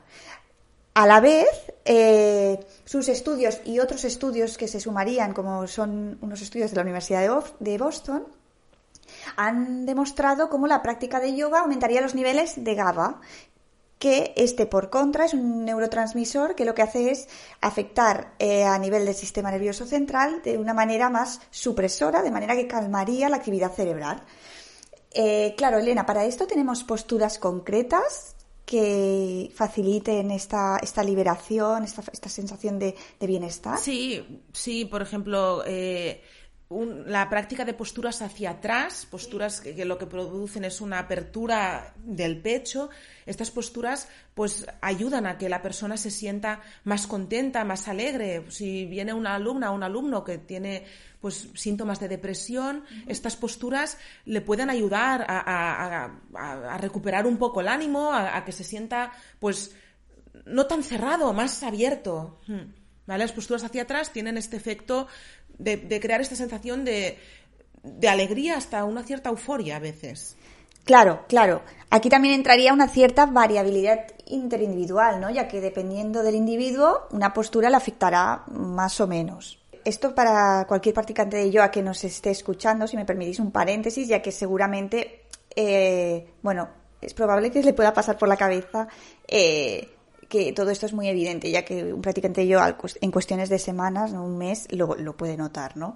A 0.95 1.05
la 1.05 1.19
vez, 1.21 1.47
eh, 1.85 2.59
sus 2.83 3.07
estudios 3.07 3.61
y 3.63 3.79
otros 3.79 4.03
estudios 4.03 4.57
que 4.57 4.67
se 4.67 4.79
sumarían, 4.79 5.31
como 5.31 5.67
son 5.67 6.17
unos 6.21 6.41
estudios 6.41 6.71
de 6.71 6.75
la 6.75 6.81
Universidad 6.81 7.43
de 7.59 7.77
Boston, 7.77 8.25
han 9.35 9.85
demostrado 9.85 10.49
cómo 10.49 10.67
la 10.67 10.81
práctica 10.81 11.19
de 11.19 11.35
yoga 11.35 11.59
aumentaría 11.59 12.01
los 12.01 12.15
niveles 12.15 12.63
de 12.63 12.75
GABA, 12.75 13.21
que 13.99 14.33
este 14.37 14.65
por 14.65 14.89
contra 14.89 15.25
es 15.25 15.33
un 15.33 15.65
neurotransmisor 15.65 16.55
que 16.55 16.65
lo 16.65 16.75
que 16.75 16.83
hace 16.83 17.11
es 17.11 17.27
afectar 17.61 18.33
eh, 18.39 18.63
a 18.63 18.77
nivel 18.77 19.05
del 19.05 19.15
sistema 19.15 19.51
nervioso 19.51 19.85
central 19.85 20.41
de 20.43 20.57
una 20.57 20.73
manera 20.73 21.09
más 21.09 21.41
supresora, 21.49 22.21
de 22.21 22.31
manera 22.31 22.55
que 22.55 22.67
calmaría 22.67 23.29
la 23.29 23.37
actividad 23.37 23.73
cerebral. 23.73 24.21
Eh, 25.11 25.55
claro, 25.57 25.79
Elena, 25.79 26.05
para 26.05 26.25
esto 26.25 26.45
tenemos 26.45 26.83
posturas 26.83 27.39
concretas 27.39 28.35
que 28.67 29.49
faciliten 29.55 30.29
esta, 30.29 30.77
esta 30.83 31.01
liberación, 31.01 31.85
esta, 31.85 32.03
esta 32.11 32.27
sensación 32.27 32.77
de, 32.77 32.95
bienestar. 33.21 33.79
Sí, 33.79 34.43
sí, 34.51 34.83
por 34.83 35.01
ejemplo, 35.01 35.63
eh, 35.65 36.21
la 36.69 37.29
práctica 37.29 37.63
de 37.63 37.73
posturas 37.73 38.21
hacia 38.21 38.51
atrás, 38.51 39.07
posturas 39.09 39.61
que, 39.61 39.85
lo 39.85 39.97
que 39.97 40.05
producen 40.05 40.65
es 40.65 40.81
una 40.81 40.99
apertura 40.99 41.93
del 42.03 42.41
pecho, 42.41 42.89
estas 43.25 43.51
posturas 43.51 44.09
pues 44.33 44.65
ayudan 44.81 45.27
a 45.27 45.37
que 45.37 45.47
la 45.47 45.61
persona 45.61 45.95
se 45.95 46.11
sienta 46.11 46.61
más 46.83 47.07
contenta, 47.07 47.63
más 47.63 47.87
alegre. 47.87 48.43
Si 48.49 48.85
viene 48.85 49.13
una 49.13 49.35
alumna 49.35 49.71
o 49.71 49.75
un 49.75 49.83
alumno 49.83 50.25
que 50.25 50.39
tiene 50.39 50.85
pues 51.21 51.47
síntomas 51.55 52.01
de 52.01 52.09
depresión, 52.09 52.83
estas 53.07 53.37
posturas 53.37 53.97
le 54.25 54.41
pueden 54.41 54.69
ayudar 54.69 55.25
a, 55.27 56.77
recuperar 56.79 57.25
un 57.25 57.37
poco 57.37 57.61
el 57.61 57.69
ánimo, 57.69 58.11
a, 58.11 58.43
que 58.43 58.51
se 58.51 58.65
sienta 58.65 59.13
pues 59.39 59.73
no 60.45 60.65
tan 60.67 60.83
cerrado, 60.83 61.31
más 61.31 61.63
abierto. 61.63 62.39
Hmm. 62.45 62.76
Las 63.07 63.31
posturas 63.31 63.63
hacia 63.63 63.83
atrás 63.83 64.11
tienen 64.11 64.37
este 64.37 64.57
efecto 64.57 65.07
de, 65.57 65.99
crear 66.01 66.19
esta 66.19 66.35
sensación 66.35 66.83
de, 66.83 67.17
alegría 68.07 68.57
hasta 68.57 68.83
una 68.83 69.03
cierta 69.03 69.29
euforia 69.29 69.77
a 69.77 69.79
veces. 69.79 70.35
Claro, 70.83 71.25
claro. 71.27 71.61
Aquí 71.89 72.09
también 72.09 72.33
entraría 72.33 72.73
una 72.73 72.87
cierta 72.87 73.25
variabilidad 73.25 74.07
interindividual, 74.25 75.19
¿no? 75.21 75.29
Ya 75.29 75.47
que 75.47 75.61
dependiendo 75.61 76.23
del 76.23 76.35
individuo, 76.35 77.07
una 77.11 77.33
postura 77.33 77.69
le 77.69 77.75
afectará 77.75 78.43
más 78.47 78.99
o 78.99 79.07
menos. 79.07 79.59
Esto 79.83 80.13
para 80.13 80.65
cualquier 80.67 80.93
practicante 80.93 81.37
de 81.37 81.51
yoga 81.51 81.71
que 81.71 81.81
nos 81.81 82.03
esté 82.03 82.31
escuchando, 82.31 82.87
si 82.87 82.97
me 82.97 83.05
permitís 83.05 83.39
un 83.39 83.51
paréntesis, 83.51 84.07
ya 84.07 84.21
que 84.21 84.33
seguramente, 84.33 85.23
eh, 85.55 86.27
bueno, 86.41 86.69
es 87.01 87.13
probable 87.13 87.51
que 87.51 87.63
le 87.63 87.73
pueda 87.73 87.93
pasar 87.93 88.17
por 88.17 88.27
la 88.27 88.35
cabeza 88.35 88.87
eh, 89.27 89.96
que 90.27 90.51
todo 90.51 90.71
esto 90.71 90.85
es 90.85 90.93
muy 90.93 91.07
evidente, 91.07 91.49
ya 91.49 91.63
que 91.63 91.93
un 91.93 92.01
practicante 92.01 92.45
yoga 92.45 92.77
en 93.01 93.11
cuestiones 93.11 93.49
de 93.49 93.59
semanas, 93.59 94.11
¿no? 94.11 94.23
un 94.23 94.37
mes, 94.37 94.67
lo, 94.71 94.95
lo 94.95 95.15
puede 95.15 95.37
notar, 95.37 95.77
¿no? 95.77 95.95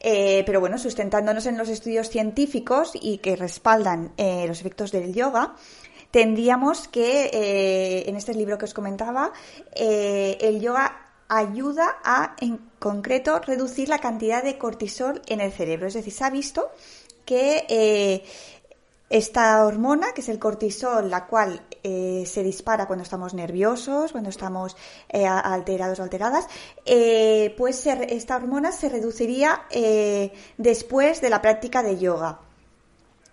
Eh, 0.00 0.42
pero 0.44 0.60
bueno, 0.60 0.78
sustentándonos 0.78 1.46
en 1.46 1.56
los 1.56 1.68
estudios 1.68 2.10
científicos 2.10 2.92
y 2.94 3.18
que 3.18 3.36
respaldan 3.36 4.12
eh, 4.16 4.46
los 4.48 4.60
efectos 4.60 4.90
del 4.90 5.14
yoga, 5.14 5.54
tendríamos 6.10 6.88
que, 6.88 7.30
eh, 7.32 8.08
en 8.08 8.16
este 8.16 8.34
libro 8.34 8.58
que 8.58 8.64
os 8.64 8.74
comentaba, 8.74 9.32
el 9.74 10.60
yoga 10.60 11.10
ayuda 11.28 11.98
a, 12.04 12.36
en 12.40 12.58
concreto, 12.78 13.38
reducir 13.38 13.88
la 13.88 13.98
cantidad 13.98 14.42
de 14.42 14.58
cortisol 14.58 15.22
en 15.26 15.40
el 15.40 15.52
cerebro. 15.52 15.86
Es 15.86 15.94
decir, 15.94 16.12
se 16.12 16.24
ha 16.24 16.30
visto 16.30 16.72
que 17.24 18.24
esta 19.08 19.64
hormona, 19.64 20.12
que 20.12 20.20
es 20.20 20.28
el 20.28 20.38
cortisol, 20.38 21.10
la 21.10 21.26
cual 21.26 21.62
eh, 21.84 22.24
se 22.26 22.44
dispara 22.44 22.86
cuando 22.86 23.02
estamos 23.02 23.34
nerviosos, 23.34 24.12
cuando 24.12 24.30
estamos 24.30 24.76
eh, 25.08 25.26
alterados 25.26 25.98
o 25.98 26.02
alteradas, 26.04 26.46
eh, 26.84 27.54
pues 27.58 27.84
esta 27.86 28.36
hormona 28.36 28.70
se 28.70 28.88
reduciría 28.88 29.62
después 30.56 31.20
de 31.20 31.30
la 31.30 31.42
práctica 31.42 31.82
de 31.82 31.98
yoga. 31.98 32.38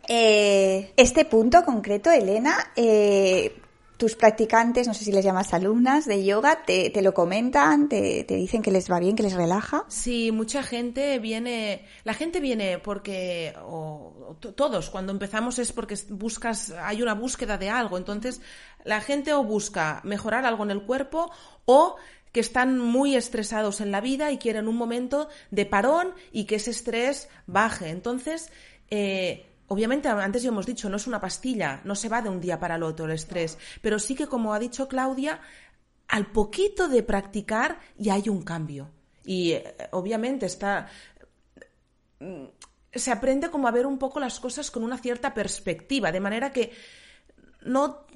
este 0.08 1.26
punto 1.26 1.64
concreto, 1.64 2.10
Elena, 2.10 2.72
tus 4.00 4.16
practicantes, 4.16 4.88
no 4.88 4.94
sé 4.94 5.04
si 5.04 5.12
les 5.12 5.26
llamas 5.26 5.54
alumnas 5.54 6.06
de 6.06 6.24
yoga, 6.24 6.64
te, 6.64 7.02
lo 7.02 7.14
comentan, 7.14 7.90
te, 7.90 8.24
dicen 8.24 8.62
que 8.62 8.72
les 8.72 8.90
va 8.90 8.98
bien, 8.98 9.14
que 9.14 9.24
les 9.24 9.34
relaja. 9.34 9.84
Sí, 9.90 10.32
mucha 10.32 10.64
gente 10.64 11.20
viene, 11.20 11.86
la 12.06 12.14
gente 12.14 12.40
viene 12.40 12.80
porque, 12.80 13.54
o, 13.62 14.38
todos, 14.56 14.90
cuando 14.90 15.12
empezamos 15.12 15.60
es 15.60 15.74
porque 15.74 16.00
buscas, 16.12 16.70
hay 16.82 17.02
una 17.02 17.14
búsqueda 17.14 17.58
de 17.58 17.70
algo, 17.70 17.98
entonces 17.98 18.40
la 18.86 19.02
gente 19.02 19.34
o 19.34 19.44
busca 19.44 20.00
mejorar 20.06 20.46
algo 20.46 20.64
en 20.64 20.72
el 20.72 20.84
cuerpo 20.84 21.30
o 21.66 21.98
que 22.32 22.40
están 22.40 22.80
muy 22.80 23.18
estresados 23.18 23.82
en 23.82 23.92
la 23.92 24.00
vida 24.00 24.32
y 24.32 24.38
quieren 24.38 24.70
un 24.70 24.78
momento 24.78 25.28
de 25.52 25.66
parón 25.66 26.14
y 26.32 26.46
que 26.46 26.56
ese 26.56 26.72
estrés 26.72 27.28
baje. 27.48 27.90
Entonces, 27.90 28.50
eh, 28.92 29.46
Obviamente, 29.70 30.08
antes 30.08 30.42
ya 30.42 30.50
hemos 30.50 30.66
dicho, 30.66 30.90
no 30.90 30.98
es 30.98 31.06
una 31.06 31.22
pastilla, 31.22 31.82
no 31.84 31.96
se 31.96 32.10
va 32.10 32.24
de 32.24 32.30
un 32.30 32.42
día 32.42 32.60
para 32.60 32.76
el 32.76 32.84
otro 32.84 33.06
el 33.06 33.12
estrés, 33.12 33.58
pero 33.82 34.00
sí 34.00 34.16
que, 34.16 34.28
como 34.28 34.54
ha 34.54 34.60
dicho 34.60 34.88
Claudia, 34.88 35.40
al 36.08 36.32
poquito 36.32 36.88
de 36.88 37.04
practicar 37.04 37.80
ya 37.98 38.16
hay 38.16 38.30
un 38.30 38.42
cambio. 38.42 38.90
Y 39.24 39.52
eh, 39.52 39.76
obviamente 39.92 40.48
está. 40.48 40.88
Mm, 42.20 42.46
se 42.92 43.12
aprende 43.12 43.52
como 43.52 43.68
a 43.68 43.72
ver 43.72 43.86
un 43.86 44.00
poco 44.00 44.20
las 44.20 44.40
cosas 44.40 44.72
con 44.72 44.84
una 44.84 44.98
cierta 44.98 45.36
perspectiva, 45.36 46.12
de 46.12 46.20
manera 46.20 46.52
que 46.52 46.72
no, 47.62 48.08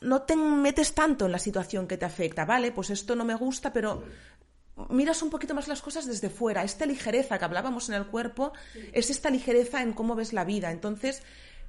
no 0.00 0.22
te 0.22 0.34
metes 0.34 0.94
tanto 0.94 1.26
en 1.26 1.32
la 1.32 1.38
situación 1.38 1.86
que 1.86 1.98
te 1.98 2.06
afecta, 2.06 2.46
¿vale? 2.46 2.72
Pues 2.72 2.88
esto 2.88 3.14
no 3.14 3.26
me 3.26 3.34
gusta, 3.34 3.70
pero 3.70 4.02
miras 4.88 5.22
un 5.22 5.30
poquito 5.30 5.54
más 5.54 5.68
las 5.68 5.82
cosas 5.82 6.06
desde 6.06 6.30
fuera. 6.30 6.64
Esta 6.64 6.86
ligereza 6.86 7.38
que 7.38 7.44
hablábamos 7.44 7.88
en 7.88 7.96
el 7.96 8.06
cuerpo 8.06 8.52
es 8.92 9.10
esta 9.10 9.30
ligereza 9.30 9.82
en 9.82 9.92
cómo 9.92 10.14
ves 10.14 10.32
la 10.32 10.44
vida. 10.44 10.70
Entonces, 10.70 11.22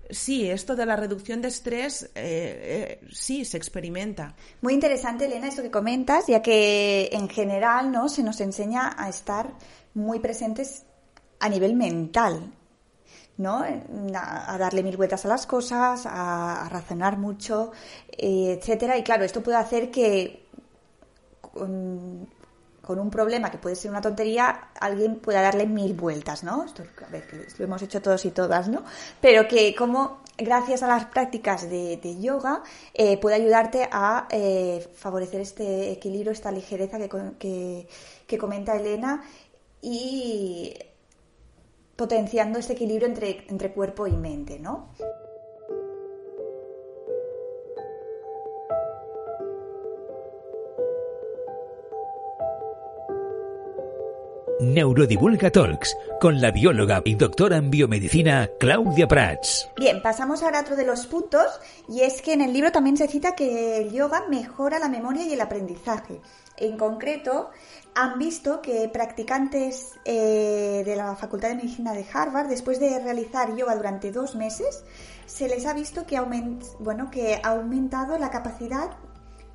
sí, 0.10 0.50
esto 0.50 0.76
de 0.76 0.86
la 0.86 0.96
reducción 0.96 1.42
de 1.42 1.50
estrés, 1.50 2.04
eh, 2.04 2.10
eh, 2.16 3.08
sí, 3.12 3.46
se 3.46 3.58
experimenta. 3.58 4.36
Muy 4.62 4.74
interesante, 4.74 5.26
Elena, 5.26 5.48
esto 5.48 5.62
que 5.62 5.72
comentas, 5.72 6.28
ya 6.28 6.42
que 6.42 7.10
en 7.12 7.30
general 7.30 7.92
no 7.92 8.10
se 8.10 8.24
nos 8.24 8.40
enseña 8.42 8.96
a 8.98 9.10
estar 9.10 9.52
muy 9.94 10.20
presentes 10.20 10.84
a 11.40 11.50
nivel 11.50 11.76
mental. 11.76 12.54
¿no? 13.38 13.64
A, 14.14 14.58
darle 14.60 14.84
mil 14.84 14.98
vueltas 14.98 15.26
a 15.26 15.28
las 15.28 15.48
cosas, 15.48 16.04
a, 16.06 16.68
razonar 16.70 17.18
mucho, 17.18 17.72
eh, 18.12 18.58
etcétera. 18.60 18.98
Y 18.98 19.04
claro, 19.04 19.24
esto 19.24 19.42
puede 19.42 19.58
hacer 19.58 19.90
que 19.90 20.46
un 22.88 23.10
problema 23.10 23.50
que 23.52 23.58
puede 23.58 23.76
ser 23.76 23.92
una 23.92 24.02
tontería, 24.02 24.70
alguien 24.80 25.20
pueda 25.20 25.42
darle 25.42 25.66
mil 25.68 25.94
vueltas, 25.94 26.44
¿no? 26.44 26.64
Esto, 26.64 26.84
a 27.06 27.10
ver, 27.10 27.24
lo 27.58 27.66
hemos 27.66 27.82
hecho 27.82 28.02
todos 28.02 28.26
y 28.26 28.32
todas, 28.32 28.68
¿no? 28.68 28.84
Pero 29.20 29.48
que 29.48 29.76
como 29.76 30.22
gracias 30.38 30.82
a 30.84 30.88
las 30.88 31.06
prácticas 31.06 31.70
de, 31.70 32.18
yoga 32.20 32.64
eh, 32.94 33.18
puede 33.20 33.36
ayudarte 33.36 33.88
a 33.92 34.28
eh, 34.32 34.88
favorecer 34.96 35.42
este 35.42 35.92
equilibrio, 35.92 36.32
esta 36.32 36.52
ligereza 36.52 36.98
que, 37.38 37.88
que 38.28 38.38
comenta 38.38 38.76
Elena 38.76 39.24
y 39.82 40.74
potenciando 41.96 42.58
este 42.58 42.74
equilibrio 42.74 43.08
entre, 43.08 43.46
entre 43.48 43.72
cuerpo 43.72 44.08
y 44.08 44.14
mente, 44.14 44.58
¿no? 44.60 44.90
Neurodivulga 54.62 55.50
Talks 55.50 55.98
con 56.20 56.40
la 56.40 56.52
bióloga 56.52 57.02
y 57.04 57.16
doctora 57.16 57.58
en 57.58 57.72
biomedicina 57.72 58.48
Claudia 58.60 59.08
Prats. 59.08 59.68
Bien, 59.76 60.04
pasamos 60.04 60.44
ahora 60.44 60.60
a 60.60 60.62
otro 60.62 60.76
de 60.76 60.86
los 60.86 61.08
puntos 61.08 61.48
y 61.90 62.02
es 62.02 62.22
que 62.22 62.34
en 62.34 62.42
el 62.42 62.54
libro 62.54 62.72
también 62.72 62.96
se 62.96 63.08
cita 63.08 63.34
que 63.34 63.78
el 63.80 63.92
yoga 63.92 64.28
mejora 64.30 64.78
la 64.78 64.88
memoria 64.88 65.26
y 65.26 65.34
el 65.34 65.42
aprendizaje. 65.42 66.22
En 66.58 66.78
concreto, 66.78 67.50
han 67.96 68.20
visto 68.20 68.62
que 68.62 68.88
practicantes 68.88 69.94
eh, 70.06 70.84
de 70.86 70.96
la 70.96 71.16
Facultad 71.16 71.50
de 71.50 71.56
Medicina 71.56 71.94
de 71.94 72.06
Harvard, 72.14 72.48
después 72.48 72.80
de 72.80 73.00
realizar 73.00 73.56
yoga 73.56 73.76
durante 73.76 74.12
dos 74.12 74.36
meses, 74.36 74.84
se 75.26 75.48
les 75.48 75.66
ha 75.66 75.74
visto 75.74 76.06
que, 76.06 76.20
bueno, 76.80 77.10
que 77.10 77.42
ha 77.44 77.50
aumentado 77.50 78.20
la 78.20 78.30
capacidad, 78.30 78.92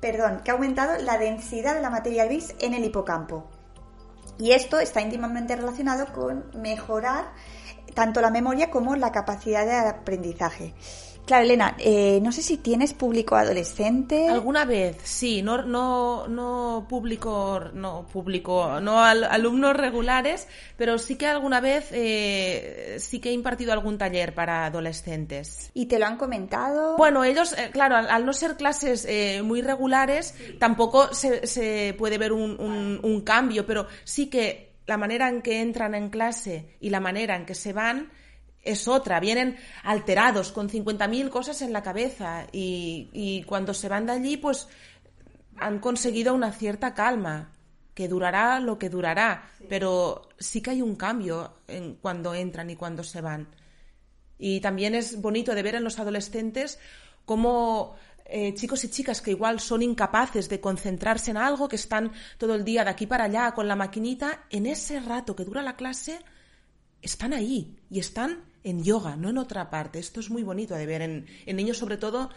perdón, 0.01 0.41
que 0.43 0.51
ha 0.51 0.55
aumentado 0.55 1.01
la 1.01 1.17
densidad 1.17 1.75
de 1.75 1.81
la 1.81 1.89
materia 1.89 2.25
gris 2.25 2.53
en 2.59 2.73
el 2.73 2.83
hipocampo. 2.83 3.45
Y 4.39 4.51
esto 4.51 4.79
está 4.79 5.01
íntimamente 5.01 5.55
relacionado 5.55 6.13
con 6.13 6.45
mejorar 6.53 7.33
tanto 7.93 8.21
la 8.21 8.29
memoria 8.29 8.69
como 8.69 8.95
la 8.95 9.11
capacidad 9.11 9.65
de 9.65 9.75
aprendizaje. 9.75 10.75
Claro, 11.27 11.43
Elena, 11.43 11.75
eh, 11.77 12.21
no 12.23 12.31
sé 12.31 12.41
si 12.41 12.55
tienes 12.55 12.93
público 12.93 13.35
adolescente. 13.35 14.29
Alguna 14.29 14.63
vez, 14.63 14.95
sí, 15.03 15.41
no, 15.41 15.61
no, 15.61 16.25
no 16.29 16.85
público, 16.87 17.59
no 17.73 18.07
público, 18.07 18.79
no 18.79 19.03
alumnos 19.03 19.75
regulares, 19.75 20.47
pero 20.77 20.97
sí 20.97 21.17
que 21.17 21.27
alguna 21.27 21.59
vez 21.59 21.89
eh, 21.91 22.95
sí 22.99 23.19
que 23.19 23.27
he 23.27 23.33
impartido 23.33 23.73
algún 23.73 23.97
taller 23.97 24.33
para 24.33 24.67
adolescentes. 24.67 25.69
¿Y 25.73 25.87
te 25.87 25.99
lo 25.99 26.05
han 26.05 26.15
comentado? 26.15 26.95
Bueno, 26.95 27.25
ellos, 27.25 27.51
eh, 27.57 27.71
claro, 27.73 27.97
al, 27.97 28.25
no 28.25 28.31
ser 28.31 28.55
clases 28.55 29.05
muy 29.43 29.61
regulares, 29.61 30.33
tampoco 30.59 31.13
se, 31.13 31.45
se, 31.45 31.93
puede 31.97 32.17
ver 32.17 32.31
un, 32.31 32.57
un, 32.57 33.01
un 33.03 33.21
cambio, 33.21 33.65
pero 33.65 33.87
sí 34.05 34.27
que 34.29 34.77
la 34.85 34.95
manera 34.95 35.27
en 35.27 35.41
que 35.41 35.59
entran 35.59 35.93
en 35.93 36.09
clase 36.09 36.77
y 36.79 36.89
la 36.89 37.01
manera 37.01 37.35
en 37.35 37.45
que 37.45 37.53
se 37.53 37.73
van 37.73 38.11
es 38.67 38.87
otra, 38.87 39.19
vienen 39.19 39.57
alterados, 39.83 40.51
con 40.51 40.69
50.000 40.69 41.29
cosas 41.29 41.61
en 41.61 41.73
la 41.73 41.81
cabeza 41.81 42.47
y, 42.51 43.43
cuando 43.47 43.73
se 43.73 43.89
van 43.89 44.05
de 44.05 44.13
allí, 44.13 44.37
pues 44.37 44.67
han 45.57 45.79
conseguido 45.79 46.33
una 46.33 46.51
cierta 46.51 46.93
calma, 46.93 47.51
que 47.93 48.07
durará 48.07 48.59
lo 48.59 48.77
que 48.77 48.89
durará, 48.89 49.49
pero 49.69 50.29
sí 50.37 50.61
que 50.61 50.69
hay 50.69 50.83
un 50.83 50.95
cambio 50.95 51.55
en 51.67 51.95
cuando 51.95 52.35
entran 52.35 52.69
y 52.69 52.75
cuando 52.75 53.03
se 53.03 53.21
van. 53.21 53.47
Y 54.37 54.59
también 54.59 54.93
es 54.93 55.19
bonito 55.19 55.55
de 55.55 55.63
ver 55.63 55.75
en 55.75 55.83
los 55.83 55.97
adolescentes 55.97 56.77
cómo 57.25 57.95
eh, 58.25 58.53
chicos 58.53 58.83
y 58.83 58.89
chicas 58.89 59.21
que 59.21 59.31
igual 59.31 59.59
son 59.59 59.81
incapaces 59.81 60.49
de 60.49 60.59
concentrarse 60.59 61.31
en 61.31 61.37
algo, 61.37 61.67
que 61.67 61.77
están 61.77 62.11
todo 62.37 62.53
el 62.53 62.65
día 62.65 62.83
de 62.83 62.89
aquí 62.89 63.07
para 63.07 63.23
allá 63.23 63.53
con 63.53 63.67
la 63.67 63.75
maquinita, 63.75 64.45
en 64.49 64.65
ese 64.65 64.99
rato 64.99 65.35
que 65.35 65.45
dura 65.45 65.63
la 65.63 65.75
clase, 65.75 66.19
están 67.01 67.33
ahí 67.33 67.77
y 67.89 67.99
están 67.99 68.43
en 68.67 68.83
yoga, 68.83 69.15
no 69.15 69.29
en 69.29 69.37
otra 69.37 69.69
parte. 69.69 69.97
Esto 69.97 70.19
es 70.19 70.29
muy 70.29 70.43
bonito 70.43 70.75
de 70.75 70.85
ver 70.85 71.01
en, 71.01 71.25
niños, 71.47 71.77
sobre 71.77 71.97
todo 71.97 72.29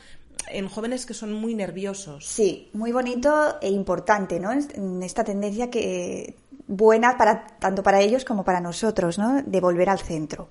en 0.49 0.69
jóvenes 0.69 1.05
que 1.05 1.15
son 1.15 1.33
muy 1.33 1.55
nerviosos. 1.55 2.27
Sí, 2.27 2.71
muy 2.73 2.93
bonito 2.93 3.61
e 3.61 3.69
importante, 3.69 4.39
¿no? 4.39 4.53
Esta 4.53 5.25
tendencia 5.25 5.71
que 5.71 6.37
buena 6.69 7.19
para 7.19 7.47
tanto 7.59 7.83
para 7.83 8.01
ellos 8.01 8.25
como 8.25 8.45
para 8.45 8.61
nosotros, 8.61 9.19
¿no? 9.19 9.43
De 9.43 9.61
volver 9.61 9.89
al 9.91 9.99
centro. 9.99 10.49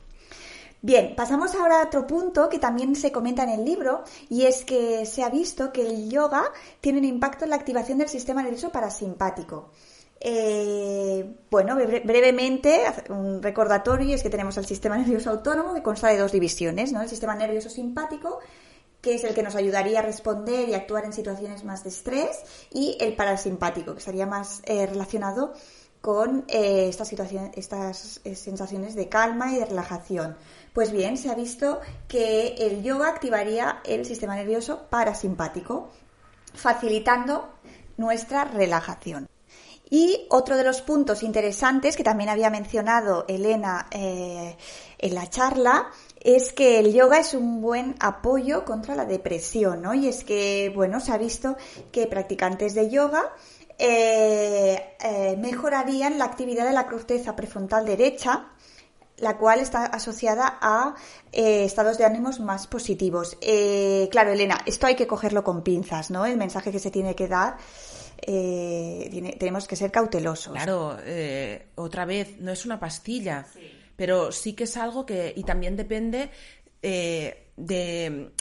Bien, 0.81 1.13
pasamos 1.15 1.55
ahora 1.55 1.81
a 1.81 1.85
otro 1.85 2.07
punto 2.07 2.47
que 2.47 2.59
también 2.59 2.95
se 2.95 3.11
comenta 3.11 3.43
en 3.43 3.49
el 3.49 3.65
libro 3.65 4.03
y 4.29 4.43
es 4.43 4.63
que 4.63 5.05
se 5.05 5.23
ha 5.23 5.29
visto 5.29 5.73
que 5.73 5.85
el 5.85 6.09
yoga 6.09 6.51
tiene 6.79 6.99
un 6.99 7.05
impacto 7.05 7.43
en 7.43 7.51
la 7.51 7.57
activación 7.57 7.97
del 7.97 8.07
sistema 8.07 8.43
nervioso 8.43 8.69
parasimpático. 8.69 9.71
Eh, 10.21 11.37
bueno, 11.49 11.75
brevemente, 11.75 12.83
un 13.09 13.41
recordatorio 13.41 14.15
es 14.15 14.23
que 14.23 14.29
tenemos 14.29 14.57
el 14.57 14.65
sistema 14.65 14.97
nervioso 14.97 15.29
autónomo 15.29 15.73
que 15.73 15.81
consta 15.81 16.09
de 16.09 16.17
dos 16.17 16.31
divisiones, 16.31 16.91
¿no? 16.91 17.01
El 17.01 17.09
sistema 17.09 17.35
nervioso 17.35 17.69
simpático, 17.69 18.39
que 19.01 19.15
es 19.15 19.23
el 19.23 19.33
que 19.33 19.43
nos 19.43 19.55
ayudaría 19.55 19.99
a 19.99 20.01
responder 20.01 20.67
y 20.67 20.73
actuar 20.73 21.05
en 21.05 21.13
situaciones 21.13 21.63
más 21.63 21.83
de 21.83 21.89
estrés, 21.89 22.37
y 22.73 22.97
el 22.99 23.15
parasimpático, 23.15 23.93
que 23.93 23.99
estaría 23.99 24.25
más 24.25 24.61
eh, 24.65 24.85
relacionado 24.87 25.53
con 26.01 26.45
eh, 26.47 26.89
estas, 26.89 28.21
sensaciones 28.35 28.95
de 28.95 29.09
calma 29.09 29.51
y 29.53 29.59
de 29.59 29.65
relajación. 29.65 30.37
Pues 30.73 30.91
bien, 30.91 31.17
se 31.17 31.29
ha 31.29 31.35
visto 31.35 31.79
que 32.07 32.55
el 32.57 32.83
yoga 32.83 33.09
activaría 33.09 33.81
el 33.85 34.05
sistema 34.05 34.35
nervioso 34.35 34.87
parasimpático, 34.89 35.89
facilitando 36.53 37.49
nuestra 37.97 38.45
relajación. 38.45 39.27
Y 39.89 40.27
otro 40.29 40.55
de 40.55 40.63
los 40.63 40.81
puntos 40.81 41.23
interesantes 41.23 41.97
que 41.97 42.03
también 42.03 42.29
había 42.29 42.51
mencionado 42.51 43.25
Elena 43.27 43.87
eh, 43.89 44.55
en 44.99 45.15
la 45.15 45.27
charla 45.27 45.87
es 46.21 46.53
que 46.53 46.79
el 46.79 46.93
yoga 46.93 47.19
es 47.19 47.33
un 47.33 47.59
buen 47.59 47.95
apoyo 47.99 48.65
contra 48.65 48.93
la 48.93 49.05
depresión, 49.05 49.81
¿no? 49.81 49.95
Y 49.95 50.07
es 50.07 50.23
que, 50.23 50.71
bueno, 50.75 50.99
se 50.99 51.11
ha 51.11 51.17
visto 51.17 51.57
que 51.91 52.05
practicantes 52.05 52.75
de 52.75 52.89
yoga 52.89 53.33
eh, 53.79 54.95
eh, 54.99 55.35
mejorarían 55.39 56.19
la 56.19 56.25
actividad 56.25 56.67
de 56.67 56.73
la 56.73 56.85
corteza 56.85 57.35
prefrontal 57.35 57.85
derecha, 57.85 58.49
la 59.17 59.37
cual 59.37 59.59
está 59.59 59.85
asociada 59.85 60.59
a 60.61 60.93
estados 61.31 61.97
de 61.97 62.05
ánimos 62.05 62.39
más 62.39 62.67
positivos. 62.67 63.37
claro, 64.11 64.31
Elena, 64.31 64.59
esto 64.65 64.87
hay 64.87 64.95
que 64.95 65.07
cogerlo 65.07 65.43
con 65.43 65.63
pinzas, 65.63 66.11
¿no? 66.11 66.25
El 66.25 66.37
mensaje 66.37 66.71
que 66.71 66.79
se 66.79 66.91
tiene 66.91 67.15
que 67.15 67.27
dar 67.27 67.57
eh, 68.21 69.35
tenemos 69.39 69.67
que 69.67 69.75
ser 69.75 69.91
cautelosos. 69.91 70.53
Claro, 70.53 70.97
eh, 71.03 71.67
otra 71.75 72.05
vez, 72.05 72.39
no 72.39 72.51
es 72.51 72.65
una 72.65 72.79
pastilla, 72.79 73.45
pero 73.95 74.31
sí 74.31 74.53
que 74.53 74.65
es 74.65 74.77
algo 74.77 75.05
que, 75.05 75.33
y 75.35 75.43
también 75.43 75.75
depende 75.75 76.29
eh, 76.81 77.51
de, 77.55 78.31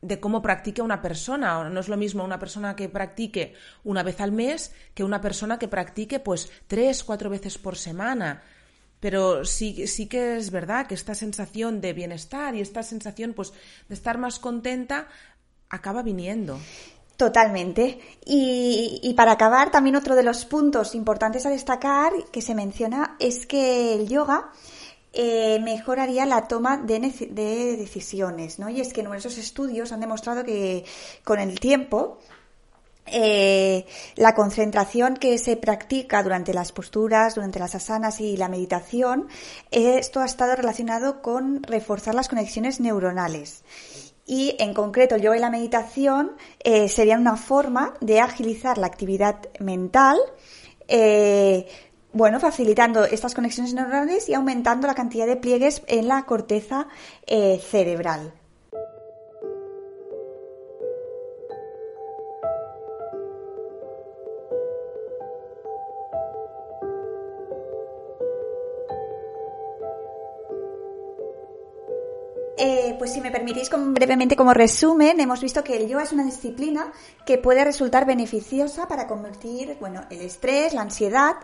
de 0.00 0.20
cómo 0.20 0.42
practique 0.42 0.82
una 0.82 1.00
persona. 1.00 1.68
No 1.68 1.80
es 1.80 1.88
lo 1.88 1.96
mismo 1.96 2.24
una 2.24 2.38
persona 2.38 2.76
que 2.76 2.88
practique 2.88 3.54
una 3.84 4.02
vez 4.02 4.20
al 4.20 4.32
mes 4.32 4.72
que 4.94 5.04
una 5.04 5.20
persona 5.20 5.58
que 5.58 5.68
practique 5.68 6.20
pues 6.20 6.50
tres, 6.66 7.04
cuatro 7.04 7.30
veces 7.30 7.58
por 7.58 7.76
semana. 7.76 8.42
Pero 9.00 9.44
sí, 9.44 9.86
sí 9.86 10.06
que 10.06 10.36
es 10.36 10.50
verdad 10.50 10.86
que 10.86 10.94
esta 10.94 11.14
sensación 11.14 11.80
de 11.80 11.92
bienestar 11.92 12.54
y 12.54 12.60
esta 12.60 12.82
sensación 12.82 13.34
pues 13.34 13.52
de 13.88 13.94
estar 13.94 14.18
más 14.18 14.38
contenta 14.38 15.08
acaba 15.68 16.02
viniendo. 16.02 16.58
Totalmente. 17.16 18.00
Y, 18.26 19.14
para 19.16 19.32
acabar, 19.32 19.70
también 19.70 19.96
otro 19.96 20.16
de 20.16 20.24
los 20.24 20.44
puntos 20.44 20.94
importantes 20.94 21.46
a 21.46 21.50
destacar 21.50 22.12
que 22.32 22.42
se 22.42 22.54
menciona 22.54 23.16
es 23.20 23.46
que 23.46 23.94
el 23.94 24.08
yoga 24.08 24.50
eh, 25.12 25.60
mejoraría 25.62 26.26
la 26.26 26.48
toma 26.48 26.76
de, 26.76 26.98
decisiones, 27.78 28.58
¿no? 28.58 28.68
Y 28.68 28.80
es 28.80 28.92
que 28.92 29.04
numerosos 29.04 29.38
estudios 29.38 29.92
han 29.92 30.00
demostrado 30.00 30.42
que 30.42 30.84
con 31.22 31.38
el 31.38 31.60
tiempo 31.60 32.18
eh, 33.06 33.86
la 34.16 34.34
concentración 34.34 35.14
que 35.14 35.38
se 35.38 35.56
practica 35.56 36.20
durante 36.24 36.52
las 36.52 36.72
posturas, 36.72 37.36
durante 37.36 37.60
las 37.60 37.76
asanas 37.76 38.20
y 38.20 38.36
la 38.36 38.48
meditación, 38.48 39.28
esto 39.70 40.18
ha 40.18 40.24
estado 40.24 40.56
relacionado 40.56 41.22
con 41.22 41.62
reforzar 41.62 42.16
las 42.16 42.28
conexiones 42.28 42.80
neuronales 42.80 43.62
y 44.26 44.56
en 44.58 44.74
concreto 44.74 45.16
yo 45.16 45.34
y 45.34 45.38
la 45.38 45.50
meditación 45.50 46.32
eh, 46.60 46.88
sería 46.88 47.18
una 47.18 47.36
forma 47.36 47.94
de 48.00 48.20
agilizar 48.20 48.78
la 48.78 48.86
actividad 48.86 49.36
mental, 49.60 50.18
eh, 50.88 51.66
bueno, 52.12 52.40
facilitando 52.40 53.04
estas 53.04 53.34
conexiones 53.34 53.74
neuronales 53.74 54.28
y 54.28 54.34
aumentando 54.34 54.86
la 54.86 54.94
cantidad 54.94 55.26
de 55.26 55.36
pliegues 55.36 55.82
en 55.86 56.08
la 56.08 56.24
corteza 56.26 56.86
eh, 57.26 57.58
cerebral. 57.58 58.32
Pues 73.04 73.12
si 73.12 73.20
me 73.20 73.30
permitís 73.30 73.68
brevemente 73.70 74.34
como 74.34 74.54
resumen, 74.54 75.20
hemos 75.20 75.42
visto 75.42 75.62
que 75.62 75.76
el 75.76 75.88
yoga 75.88 76.04
es 76.04 76.12
una 76.14 76.24
disciplina 76.24 76.90
que 77.26 77.36
puede 77.36 77.62
resultar 77.62 78.06
beneficiosa 78.06 78.88
para 78.88 79.06
convertir, 79.06 79.76
bueno, 79.78 80.06
el 80.08 80.22
estrés, 80.22 80.72
la 80.72 80.80
ansiedad 80.80 81.36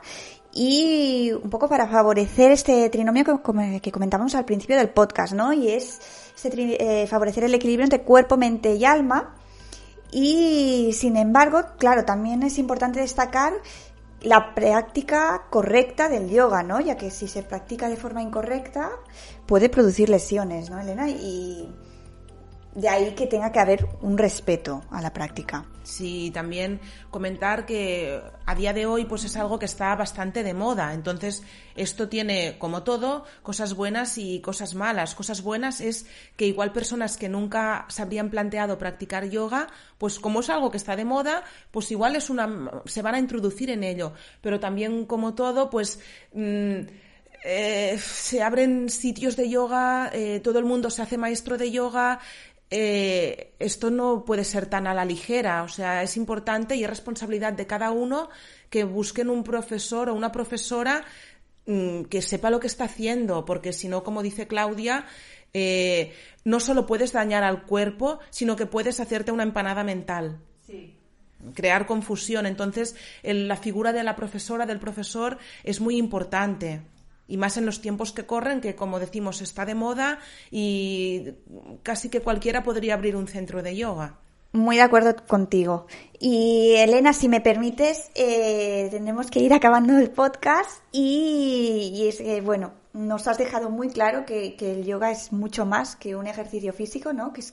y 0.55 1.33
un 1.33 1.51
poco 1.51 1.69
para 1.69 1.87
favorecer 1.87 2.51
este 2.51 2.89
trinomio 2.89 3.27
que, 3.27 3.81
que 3.83 3.93
comentábamos 3.93 4.35
al 4.37 4.47
principio 4.47 4.79
del 4.79 4.89
podcast, 4.89 5.35
¿no? 5.35 5.53
Y 5.53 5.69
es 5.69 6.01
este, 6.35 7.03
eh, 7.03 7.07
favorecer 7.07 7.45
el 7.45 7.53
equilibrio 7.53 7.85
entre 7.85 8.01
cuerpo, 8.05 8.39
mente 8.39 8.77
y 8.77 8.87
alma. 8.87 9.35
Y 10.13 10.93
sin 10.95 11.19
embargo, 11.19 11.63
claro, 11.77 12.07
también 12.07 12.43
es 12.43 12.57
importante 12.57 13.01
destacar 13.01 13.53
la 14.23 14.55
práctica 14.55 15.47
correcta 15.51 16.09
del 16.09 16.29
yoga, 16.29 16.63
¿no? 16.63 16.81
Ya 16.81 16.97
que 16.97 17.11
si 17.11 17.29
se 17.29 17.43
practica 17.43 17.89
de 17.89 17.97
forma 17.97 18.23
incorrecta 18.23 18.91
puede 19.47 19.69
producir 19.69 20.09
lesiones, 20.09 20.71
¿no, 20.71 20.81
Elena? 20.81 21.09
Y 21.09 21.69
de 22.75 22.89
ahí 22.89 23.15
que 23.15 23.27
tenga 23.27 23.51
que 23.51 23.59
haber 23.59 23.87
un 24.01 24.17
respeto 24.17 24.83
a 24.91 25.03
la 25.03 25.13
práctica. 25.13 25.67
Sí, 25.83 26.31
también 26.33 26.81
comentar 27.11 27.67
que 27.67 28.21
a 28.47 28.55
día 28.55 28.73
de 28.73 28.87
hoy 28.87 29.07
pues 29.07 29.25
es 29.25 29.37
algo 29.37 29.59
que 29.59 29.65
está 29.65 29.95
bastante 29.97 30.45
de 30.45 30.55
moda. 30.55 30.95
Entonces, 30.95 31.43
esto 31.75 32.09
tiene, 32.09 32.59
como 32.59 32.85
todo, 32.85 33.25
cosas 33.43 33.75
buenas 33.75 34.19
y 34.19 34.41
cosas 34.41 34.75
malas. 34.75 35.17
Cosas 35.17 35.43
buenas 35.43 35.81
es 35.81 36.07
que 36.37 36.47
igual 36.47 36.73
personas 36.73 37.17
que 37.17 37.29
nunca 37.29 37.87
se 37.89 38.03
habrían 38.03 38.31
planteado 38.31 38.79
practicar 38.79 39.29
yoga, 39.29 39.67
pues 39.99 40.21
como 40.21 40.41
es 40.41 40.51
algo 40.51 40.71
que 40.71 40.77
está 40.77 40.95
de 40.95 41.05
moda, 41.05 41.43
pues 41.73 41.91
igual 41.91 42.15
es 42.15 42.31
una, 42.31 42.71
se 42.85 43.03
van 43.03 43.17
a 43.17 43.19
introducir 43.19 43.71
en 43.71 43.83
ello. 43.83 44.13
Pero 44.41 44.61
también, 44.61 45.07
como 45.07 45.35
todo, 45.35 45.71
pues... 45.71 45.99
Mm, 46.33 46.83
eh, 47.43 47.99
se 47.99 48.43
abren 48.43 48.91
sitios 48.91 49.35
de 49.35 49.49
yoga, 49.49 50.11
eh, 50.13 50.41
todo 50.41 50.59
el 50.59 50.67
mundo 50.67 50.91
se 50.91 51.01
hace 51.01 51.17
maestro 51.17 51.57
de 51.57 51.71
yoga, 51.71 52.21
eh, 52.71 53.55
esto 53.59 53.91
no 53.91 54.25
puede 54.25 54.45
ser 54.45 54.67
tan 54.67 54.87
a 54.87 54.95
la 54.95 55.05
ligera. 55.05 55.65
O 55.65 55.69
sea, 55.69 56.03
es 56.03 56.17
importante 56.17 56.77
y 56.77 56.85
es 56.85 56.91
responsabilidad 56.91 57.53
de 57.53 57.67
cada 57.67 57.91
uno 57.91 58.31
que 58.71 58.85
busquen 58.85 59.29
un 59.29 59.43
profesor 59.43 60.09
o 60.09 60.15
una 60.15 60.31
profesora 60.31 61.05
mm, 61.67 62.03
que 62.05 62.23
sepa 62.23 62.51
lo 62.51 62.61
que 62.61 62.69
está 62.69 62.85
haciendo, 62.85 63.45
porque 63.45 63.73
si 63.73 63.89
no, 63.89 64.05
como 64.05 64.23
dice 64.23 64.47
Claudia, 64.47 65.07
eh, 65.53 66.15
no 66.45 66.61
solo 66.61 66.87
puedes 66.87 67.13
dañar 67.13 67.43
al 67.43 67.67
cuerpo, 67.67 68.21
sino 68.31 68.55
que 68.55 68.67
puedes 68.67 69.01
hacerte 69.01 69.33
una 69.33 69.43
empanada 69.43 69.83
mental. 69.83 70.39
Crear 71.55 71.87
confusión. 71.87 72.47
Entonces, 72.47 72.95
la 73.23 73.57
figura 73.57 73.93
de 73.93 74.05
la 74.05 74.15
profesora, 74.15 74.67
del 74.67 74.79
profesor, 74.79 75.39
es 75.65 75.81
muy 75.81 75.97
importante 75.97 76.83
y 77.31 77.37
más 77.37 77.57
en 77.57 77.65
los 77.65 77.81
tiempos 77.81 78.13
que 78.13 78.27
corren, 78.27 78.61
que 78.61 78.75
como 78.75 78.99
decimos 78.99 79.41
está 79.41 79.65
de 79.65 79.77
moda 79.77 80.19
y 80.51 81.31
casi 81.85 82.11
que 82.11 82.21
cualquiera 82.21 82.65
podría 82.65 82.95
abrir 82.95 83.15
un 83.15 83.29
centro 83.29 83.63
de 83.63 83.77
yoga. 83.77 84.19
Muy 84.53 84.77
de 84.77 84.83
acuerdo 84.83 85.15
contigo. 85.29 85.87
Y 86.19 86.75
Elena, 86.77 87.13
si 87.13 87.29
me 87.29 87.41
permites, 87.41 88.11
eh, 88.17 88.89
tenemos 88.91 89.31
que 89.31 89.39
ir 89.39 89.55
acabando 89.55 89.97
el 89.97 90.11
podcast 90.11 90.83
y, 90.91 92.09
es 92.09 92.19
que, 92.19 92.41
bueno, 92.41 92.73
nos 92.93 93.29
has 93.29 93.39
dejado 93.39 93.71
muy 93.71 93.91
claro 93.91 94.27
que, 94.27 94.57
el 94.59 94.85
yoga 94.85 95.13
es 95.13 95.33
mucho 95.33 95.67
más 95.67 95.95
que 95.95 96.17
un 96.17 96.27
ejercicio 96.27 96.73
físico, 96.73 97.13
¿no? 97.13 97.33
Que, 97.33 97.43
es, 97.43 97.53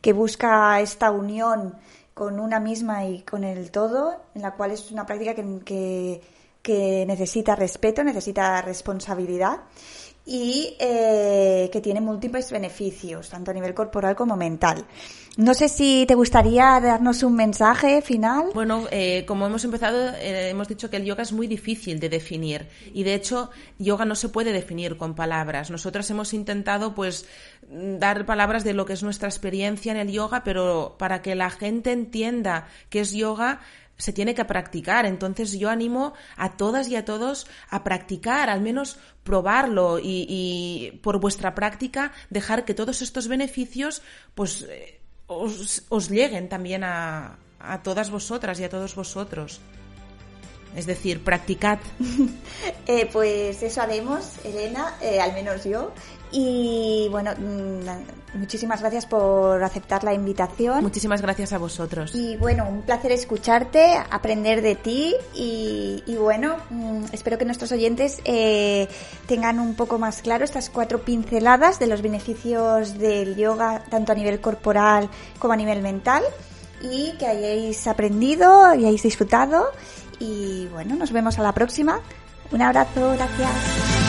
que 0.00 0.12
busca 0.12 0.80
esta 0.80 1.12
unión 1.12 1.76
con 2.12 2.40
una 2.40 2.58
misma 2.58 3.04
y 3.04 3.22
con 3.22 3.44
el 3.44 3.70
todo, 3.70 4.20
en 4.34 4.42
la 4.42 4.50
cual 4.56 4.72
es 4.72 4.90
una 4.90 5.06
práctica 5.06 5.34
que 5.34 5.60
que 5.64 6.20
necesita 6.64 7.56
respeto, 7.56 8.04
necesita 8.04 8.62
responsabilidad 8.62 9.60
y 10.24 10.76
eh, 10.78 11.68
que 11.72 11.80
tiene 11.80 12.00
múltiples 12.00 12.50
beneficios, 12.52 13.28
tanto 13.28 13.50
a 13.50 13.54
nivel 13.54 13.74
corporal 13.74 14.14
como 14.14 14.36
mental. 14.36 14.84
No 15.36 15.54
sé 15.54 15.68
si 15.68 16.04
te 16.06 16.14
gustaría 16.14 16.78
darnos 16.78 17.22
un 17.22 17.34
mensaje 17.34 18.02
final. 18.02 18.50
Bueno, 18.54 18.86
eh, 18.90 19.24
como 19.26 19.46
hemos 19.46 19.64
empezado, 19.64 20.10
eh, 20.10 20.50
hemos 20.50 20.68
dicho 20.68 20.90
que 20.90 20.98
el 20.98 21.04
yoga 21.04 21.22
es 21.22 21.32
muy 21.32 21.46
difícil 21.46 21.98
de 21.98 22.08
definir 22.08 22.68
y 22.92 23.02
de 23.02 23.14
hecho 23.14 23.50
yoga 23.78 24.04
no 24.04 24.14
se 24.14 24.28
puede 24.28 24.52
definir 24.52 24.96
con 24.96 25.14
palabras. 25.14 25.70
Nosotras 25.70 26.08
hemos 26.10 26.34
intentado 26.34 26.94
pues 26.94 27.26
dar 27.68 28.26
palabras 28.26 28.62
de 28.62 28.74
lo 28.74 28.84
que 28.84 28.92
es 28.92 29.02
nuestra 29.02 29.28
experiencia 29.28 29.90
en 29.90 29.98
el 29.98 30.12
yoga, 30.12 30.44
pero 30.44 30.96
para 30.98 31.22
que 31.22 31.34
la 31.34 31.50
gente 31.50 31.92
entienda 31.92 32.68
qué 32.90 33.00
es 33.00 33.12
yoga 33.12 33.60
se 34.02 34.12
tiene 34.12 34.34
que 34.34 34.44
practicar. 34.44 35.06
Entonces 35.06 35.52
yo 35.52 35.70
animo 35.70 36.12
a 36.36 36.56
todas 36.56 36.88
y 36.88 36.96
a 36.96 37.04
todos 37.04 37.46
a 37.70 37.84
practicar, 37.84 38.50
al 38.50 38.60
menos 38.60 38.98
probarlo 39.22 40.00
y, 40.02 40.98
por 41.04 41.20
vuestra 41.20 41.54
práctica 41.54 42.10
dejar 42.28 42.64
que 42.64 42.74
todos 42.74 43.00
estos 43.00 43.28
beneficios 43.28 44.02
pues 44.34 44.66
eh, 44.68 44.98
os, 45.28 46.10
lleguen 46.10 46.48
también 46.48 46.82
a, 46.82 47.38
a 47.60 47.82
todas 47.84 48.10
vosotras 48.10 48.58
y 48.58 48.64
a 48.64 48.68
todos 48.68 48.96
vosotros. 48.96 49.60
es 50.74 50.86
decir, 50.86 51.22
practicad. 51.22 51.78
Eh, 52.86 53.08
pues 53.12 53.62
eso 53.62 53.80
haremos, 53.80 54.24
Elena, 54.44 54.96
eh, 55.00 55.20
al 55.20 55.32
menos 55.34 55.64
yo. 55.64 55.92
Y 56.32 57.08
bueno, 57.10 57.32
mm, 57.36 58.38
muchísimas 58.38 58.80
gracias 58.80 59.04
por 59.04 59.62
aceptar 59.62 60.02
la 60.02 60.14
invitación. 60.14 60.82
Muchísimas 60.82 61.20
gracias 61.20 61.52
a 61.52 61.58
vosotros. 61.58 62.14
Y 62.14 62.36
bueno, 62.36 62.66
un 62.66 62.82
placer 62.82 63.12
escucharte, 63.12 63.94
aprender 64.10 64.62
de 64.62 64.74
ti 64.74 65.14
y, 65.34 66.02
y 66.06 66.16
bueno, 66.16 66.56
mm, 66.70 67.04
espero 67.12 67.36
que 67.36 67.44
nuestros 67.44 67.70
oyentes 67.72 68.20
eh, 68.24 68.88
tengan 69.26 69.60
un 69.60 69.74
poco 69.74 69.98
más 69.98 70.22
claro 70.22 70.44
estas 70.44 70.70
cuatro 70.70 71.02
pinceladas 71.02 71.78
de 71.78 71.86
los 71.86 72.00
beneficios 72.00 72.98
del 72.98 73.36
yoga, 73.36 73.84
tanto 73.90 74.12
a 74.12 74.14
nivel 74.14 74.40
corporal 74.40 75.10
como 75.38 75.52
a 75.52 75.56
nivel 75.56 75.82
mental 75.82 76.22
y 76.82 77.12
que 77.18 77.26
hayáis 77.26 77.86
aprendido, 77.86 78.64
hayáis 78.64 79.02
disfrutado 79.02 79.70
y 80.18 80.66
bueno, 80.72 80.96
nos 80.96 81.12
vemos 81.12 81.38
a 81.38 81.42
la 81.42 81.52
próxima. 81.52 82.00
Un 82.50 82.62
abrazo, 82.62 83.12
gracias. 83.12 84.01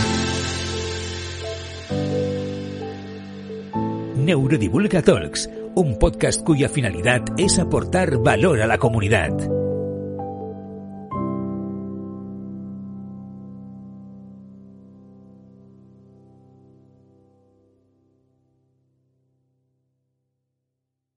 Neurodivulga 4.23 5.01
Talks, 5.01 5.49
un 5.75 5.99
podcast 5.99 6.43
cuya 6.43 6.69
finalidad 6.69 7.21
es 7.37 7.59
aportar 7.59 8.17
valor 8.17 8.61
a 8.61 8.67
la 8.67 8.77
comunidad. 8.77 9.62